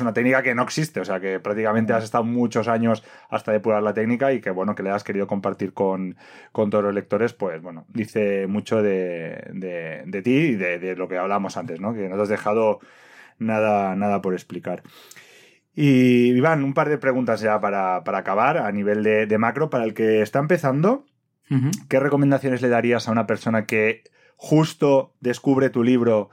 [0.00, 3.82] una técnica que no existe, o sea que prácticamente has estado muchos años hasta depurar
[3.82, 6.16] la técnica y que bueno, que le has querido compartir con,
[6.52, 11.56] todos los lectores, pues bueno, dice mucho de, de, ti y de, lo que hablábamos
[11.56, 11.94] antes, ¿no?
[11.94, 12.80] Que no te has dejado
[13.38, 14.82] nada, nada por explicar.
[15.74, 19.70] Y Iván, un par de preguntas ya para, acabar a nivel de, macro.
[19.70, 21.04] Para el que está empezando,
[21.88, 24.02] ¿qué recomendaciones le darías a una persona que
[24.36, 26.30] justo descubre tu libro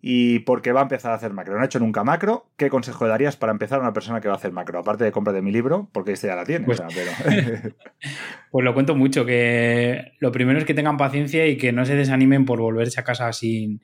[0.00, 1.56] y porque va a empezar a hacer macro.
[1.56, 2.46] No ha hecho nunca macro.
[2.56, 4.78] ¿Qué consejo le darías para empezar a una persona que va a hacer macro?
[4.78, 6.64] Aparte de compra de mi libro, porque este ya la tiene.
[6.64, 6.80] Pues,
[8.50, 11.96] pues, lo cuento mucho, que lo primero es que tengan paciencia y que no se
[11.96, 13.82] desanimen por volverse a casa sin,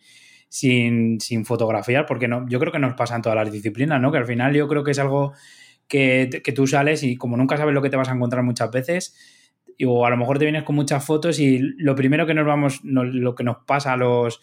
[0.49, 4.13] sin, sin fotografiar, porque no, yo creo que nos pasa en todas las disciplinas, ¿no?
[4.13, 5.33] Que al final yo creo que es algo
[5.89, 8.71] que, que tú sales y como nunca sabes lo que te vas a encontrar muchas
[8.71, 9.17] veces,
[9.85, 12.81] o a lo mejor te vienes con muchas fotos y lo primero que nos vamos,
[12.85, 14.41] lo que nos pasa a los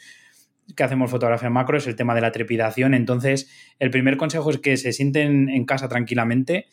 [0.76, 2.94] que hacemos fotografía macro es el tema de la trepidación.
[2.94, 3.50] Entonces,
[3.80, 6.68] el primer consejo es que se sienten en casa tranquilamente,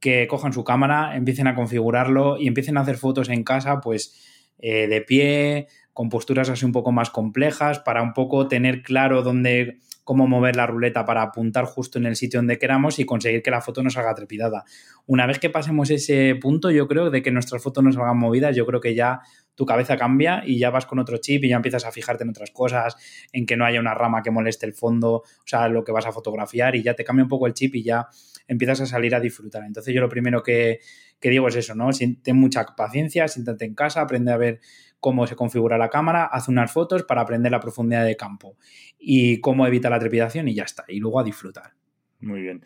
[0.00, 4.16] que cojan su cámara, empiecen a configurarlo y empiecen a hacer fotos en casa, pues
[4.58, 9.22] eh, de pie, con posturas así un poco más complejas, para un poco tener claro
[9.22, 9.78] dónde
[10.08, 13.50] cómo mover la ruleta para apuntar justo en el sitio donde queramos y conseguir que
[13.50, 14.64] la foto nos salga trepidada.
[15.04, 18.56] Una vez que pasemos ese punto, yo creo, de que nuestras fotos nos salgan movidas,
[18.56, 19.20] yo creo que ya
[19.58, 22.30] tu cabeza cambia y ya vas con otro chip y ya empiezas a fijarte en
[22.30, 22.96] otras cosas,
[23.32, 26.06] en que no haya una rama que moleste el fondo, o sea, lo que vas
[26.06, 28.06] a fotografiar y ya te cambia un poco el chip y ya
[28.46, 29.64] empiezas a salir a disfrutar.
[29.64, 30.78] Entonces yo lo primero que,
[31.20, 31.90] digo es eso, ¿no?
[31.90, 34.60] Ten mucha paciencia, siéntate en casa, aprende a ver
[35.00, 38.56] cómo se configura la cámara, haz unas fotos para aprender la profundidad de campo
[38.96, 40.84] y cómo evita la trepidación y ya está.
[40.86, 41.72] Y luego a disfrutar.
[42.20, 42.64] Muy bien.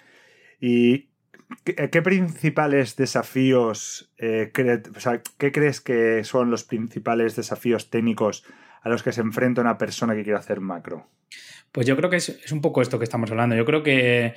[0.61, 1.09] ¿Y
[1.65, 8.45] qué, principales desafíos, eh, qué crees que son los principales desafíos técnicos
[8.83, 11.09] a los que se enfrenta una persona que quiere hacer macro?
[11.71, 13.57] Pues yo creo que es, es un poco esto que estamos hablando.
[13.57, 14.35] Yo creo que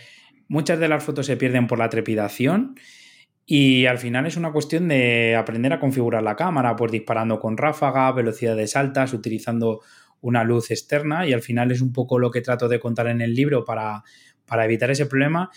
[0.47, 2.75] muchas de las fotos se pierden por la trepidación
[3.45, 7.57] y al final es una cuestión de aprender a configurar la cámara, pues disparando con
[7.57, 9.81] ráfaga, velocidades altas, utilizando
[10.21, 13.21] una luz externa y al final es un poco lo que trato de contar en
[13.21, 14.03] el libro para,
[14.47, 15.51] para evitar ese problema.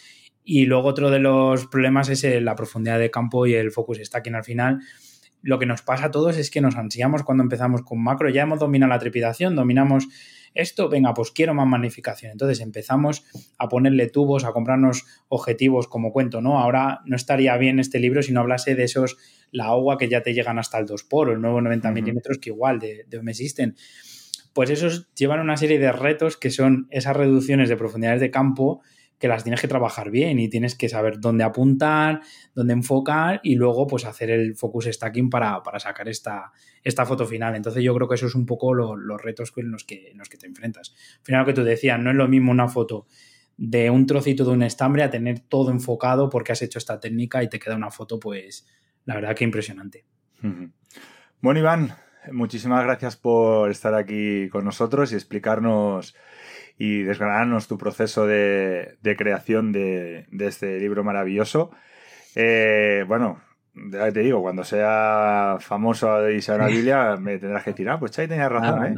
[0.50, 4.34] Y luego otro de los problemas es la profundidad de campo y el focus stacking
[4.34, 4.80] al final.
[5.42, 8.44] Lo que nos pasa a todos es que nos ansiamos cuando empezamos con macro, ya
[8.44, 10.08] hemos dominado la trepidación, dominamos
[10.54, 12.32] esto, venga, pues quiero más magnificación.
[12.32, 13.26] Entonces empezamos
[13.58, 16.58] a ponerle tubos, a comprarnos objetivos, como cuento, ¿no?
[16.58, 19.18] Ahora no estaría bien este libro si no hablase de esos,
[19.50, 22.48] la agua que ya te llegan hasta el 2 por, el nuevo 90 milímetros, que
[22.48, 23.76] igual de, de me existen.
[24.54, 28.80] Pues esos llevan una serie de retos que son esas reducciones de profundidades de campo
[29.18, 32.20] que las tienes que trabajar bien y tienes que saber dónde apuntar,
[32.54, 36.52] dónde enfocar y luego pues hacer el focus stacking para, sacar esta,
[36.84, 37.56] esta, foto final.
[37.56, 40.28] Entonces yo creo que eso es un poco los retos en los, que, en los
[40.28, 40.94] que te enfrentas.
[41.18, 43.06] Al final lo que tú decías, no es lo mismo una foto
[43.56, 47.42] de un trocito de un estambre a tener todo enfocado porque has hecho esta técnica
[47.42, 48.66] y te queda una foto pues
[49.04, 50.04] la verdad que impresionante.
[51.40, 51.92] Bueno Iván,
[52.30, 56.14] muchísimas gracias por estar aquí con nosotros y explicarnos
[56.78, 61.70] y desgranarnos tu proceso de, creación de, este libro maravilloso.
[62.36, 63.40] Eh, bueno,
[63.74, 67.98] ya te digo, cuando sea famoso y sea una Biblia, me tendrás que decir, ah,
[67.98, 68.94] pues Chay tenía razón, ¿eh?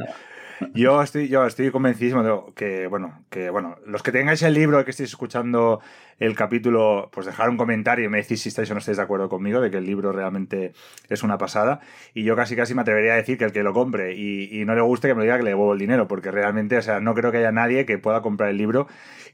[0.73, 4.83] Yo estoy, yo estoy convencidísimo de que, bueno, que, bueno, los que tengáis el libro,
[4.85, 5.81] que estéis escuchando
[6.19, 9.03] el capítulo, pues dejar un comentario y me decís si estáis o no estáis de
[9.03, 10.73] acuerdo conmigo, de que el libro realmente
[11.09, 11.79] es una pasada.
[12.13, 14.75] Y yo casi casi me atrevería a decir que el que lo compre y, no
[14.75, 17.13] le guste, que me diga que le devuelvo el dinero, porque realmente, o sea, no
[17.15, 18.87] creo que haya nadie que pueda comprar el libro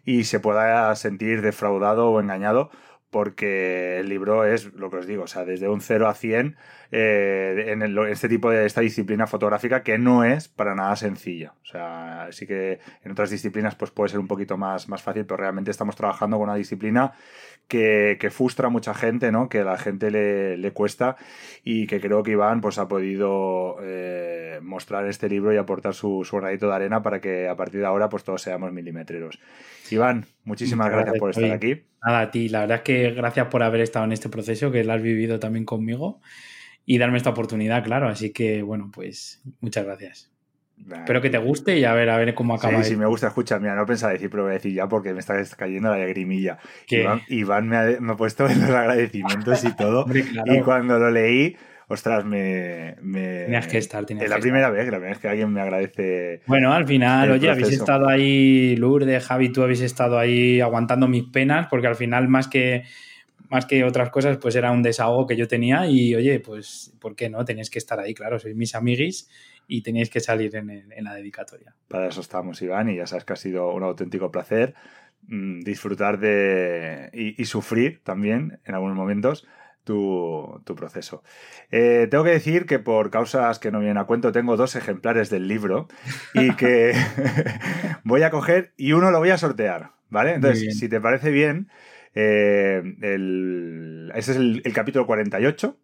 [0.06, 2.70] y se pueda sentir defraudado o engañado
[3.10, 6.58] porque el libro es lo que os digo, o sea, desde un 0 a 100
[6.92, 11.54] eh, en este tipo de esta disciplina fotográfica que no es para nada sencilla.
[11.62, 15.26] O sea, sí que en otras disciplinas pues puede ser un poquito más, más fácil,
[15.26, 17.14] pero realmente estamos trabajando con una disciplina
[17.68, 19.50] que, frustra a mucha gente, ¿no?
[19.50, 21.18] Que a la gente le, cuesta
[21.64, 26.24] y que creo que Iván pues ha podido eh, mostrar este libro y aportar su,
[26.24, 29.40] su granito de arena para que a partir de ahora pues todos seamos milimetreros.
[29.90, 31.84] Iván, muchísimas gracias, por estar aquí.
[32.06, 32.48] Nada, a ti.
[32.50, 35.40] La verdad es que gracias por haber estado en este proceso, que lo has vivido
[35.40, 36.22] también conmigo
[36.90, 38.08] y darme esta oportunidad, claro.
[38.08, 40.32] Así que, bueno, pues muchas gracias.
[40.80, 42.82] Espero que te guste y a ver, a ver cómo acaba.
[42.82, 43.28] Sí, sí, me gusta.
[43.28, 45.98] Escucha, mira, no pensaba decir, pero voy a decir ya porque me está cayendo la
[45.98, 46.60] lagrimilla.
[46.88, 50.06] Iván, Iván me, ha, me, ha, puesto en los agradecimientos y todo.
[50.46, 51.58] Y cuando lo leí,
[51.90, 52.96] ostras, me.
[53.02, 56.42] me tenías que estar, Es la primera vez, la primera vez que alguien me agradece.
[56.46, 61.24] Bueno, al final, oye, habéis estado ahí, Lourdes, Javi, tú habéis estado ahí aguantando mis
[61.24, 62.84] penas, porque al final, más que
[63.50, 67.16] más que otras cosas, pues era un desahogo que yo tenía y oye, pues, ¿por
[67.16, 67.46] qué no?
[67.46, 69.30] Tenéis que estar ahí, claro, sois mis amiguis
[69.68, 71.76] y tenéis que salir en, la dedicatoria.
[71.88, 74.74] Para eso estamos, Iván, y ya sabes que ha sido un auténtico placer
[75.28, 79.48] mm, disfrutar de y, sufrir también en algunos momentos
[79.84, 81.24] tu, proceso.
[81.72, 85.30] Eh, tengo que decir que por causas que no vienen a cuento, tengo dos ejemplares
[85.30, 85.88] del libro
[86.34, 86.94] y que
[88.04, 90.34] voy a coger y uno lo voy a sortear, ¿vale?
[90.34, 91.70] Entonces, si te parece bien,
[92.20, 95.78] eh, el, ese es el, capítulo 48.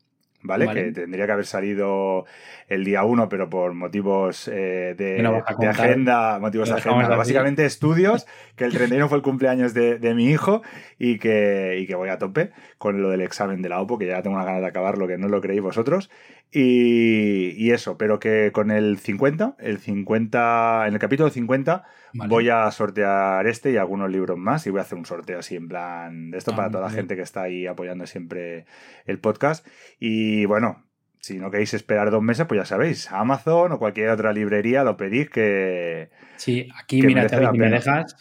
[0.45, 0.67] ¿Vale?
[0.73, 2.25] Que tendría que haber salido
[2.67, 5.25] el día 1, pero por motivos eh, de,
[5.65, 7.15] agenda, motivos de agenda.
[7.15, 8.27] Básicamente estudios,
[8.57, 10.61] que el 31 fue el cumpleaños de, mi hijo
[10.99, 14.07] y que, y que, voy a tope con lo del examen de la OPO, que
[14.07, 16.09] ya tengo una ganas de acabarlo, que no lo creéis vosotros.
[16.56, 21.84] Y, eso, pero que con el 50, el 50, en el capítulo 50
[22.28, 25.56] voy a sortear este y algunos libros más y voy a hacer un sorteo así
[25.56, 28.66] en plan de esto ah, para toda la gente que está ahí apoyando siempre
[29.06, 29.66] el podcast.
[29.99, 30.86] Y bueno,
[31.20, 34.95] si no queréis esperar dos meses, pues ya sabéis, Amazon o cualquier otra librería lo
[34.95, 36.12] pedís que...
[36.36, 38.16] Sí, aquí mira, te, me dejas,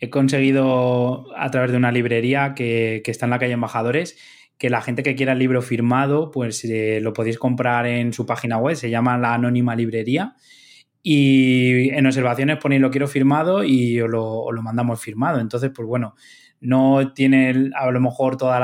[0.00, 4.18] he conseguido a través de una librería que, que está en la calle Embajadores
[4.58, 8.24] que la gente que quiera el libro firmado, pues eh, lo podéis comprar en su
[8.24, 10.34] página web, se llama La Anónima Librería.
[11.02, 15.38] Y en observaciones ponéis lo quiero firmado y os lo, os lo mandamos firmado.
[15.38, 16.16] Entonces, pues bueno,
[16.60, 18.60] no tiene a lo mejor todas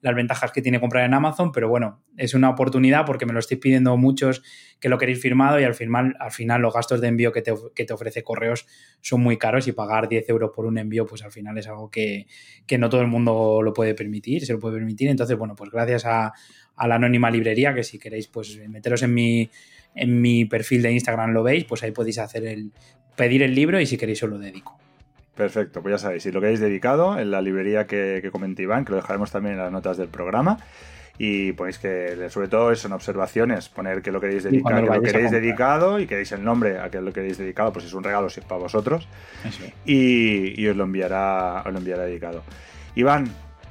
[0.00, 3.38] las ventajas que tiene comprar en Amazon, pero bueno, es una oportunidad porque me lo
[3.38, 4.42] estoy pidiendo muchos
[4.80, 7.54] que lo queréis firmado y al final, al final los gastos de envío que te,
[7.74, 8.66] que te ofrece correos
[9.00, 11.90] son muy caros y pagar 10 euros por un envío pues al final es algo
[11.90, 12.26] que,
[12.78, 15.08] no todo el mundo lo puede permitir, se lo puede permitir.
[15.08, 16.32] Entonces, bueno, pues gracias a,
[16.76, 19.50] a la anónima librería que si queréis pues meteros en mi,
[19.94, 22.72] en mi perfil de Instagram lo veis, pues ahí podéis hacer el
[23.16, 24.81] pedir el libro y si queréis os lo dedico.
[25.34, 28.84] Perfecto, pues ya sabéis, si lo queréis dedicado en la librería que, que comenté Iván,
[28.84, 30.58] que lo dejaremos también en las notas del programa.
[31.18, 35.30] Y ponéis que, sobre todo, son observaciones, poner que lo queréis dedicar, que lo queréis
[35.30, 38.40] dedicado y queréis el nombre a que lo queréis dedicado, pues es un regalo si
[38.40, 39.06] es para vosotros.
[39.84, 42.42] Y, y, os lo enviará, os lo enviará dedicado.
[42.94, 43.26] Iván,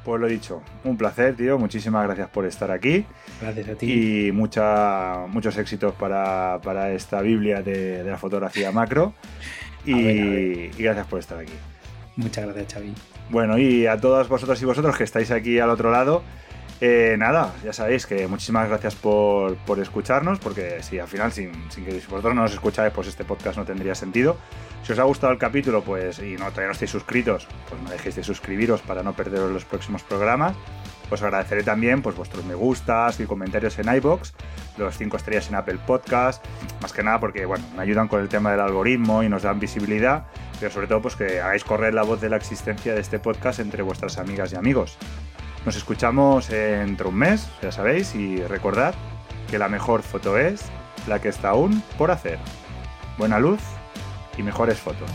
[0.06, 1.58] pues lo dicho, un placer, tío.
[1.58, 3.06] Muchísimas gracias por estar aquí.
[3.42, 4.28] Gracias a ti.
[4.28, 9.14] Y mucha, muchos éxitos para, para esta Biblia de, de la fotografía macro.
[9.86, 11.54] Y, gracias por estar aquí.
[12.16, 12.94] Muchas gracias, Xavi.
[13.30, 16.24] Bueno, y a todas vosotros y vosotros que estáis aquí al otro lado,
[16.82, 21.86] eh, nada, ya sabéis que muchísimas gracias por, escucharnos, porque si al final, sin, sin,
[21.86, 24.38] que vosotros no nos escucháis, pues este podcast no tendría sentido.
[24.84, 27.90] Si os ha gustado el capítulo, pues, y no, todavía no estáis suscritos, pues no
[27.90, 30.56] dejéis de suscribiros para no perderos los próximos programas.
[31.12, 34.34] Os agradeceré también pues, vuestros me gustas y comentarios en iBox,
[34.78, 36.44] los 5 estrellas en Apple Podcast,
[36.82, 39.60] más que nada porque bueno, me ayudan con el tema del algoritmo y nos dan
[39.60, 40.28] visibilidad,
[40.60, 43.60] pero sobre todo pues, que hagáis correr la voz de la existencia de este podcast
[43.60, 44.98] entre vuestras amigas y amigos.
[45.66, 48.96] Nos escuchamos dentro de un mes, ya sabéis, y recordad
[49.50, 50.64] que la mejor foto es
[51.08, 52.40] la que está aún por hacer.
[53.18, 53.60] Buena luz
[54.38, 55.10] y mejores fotos.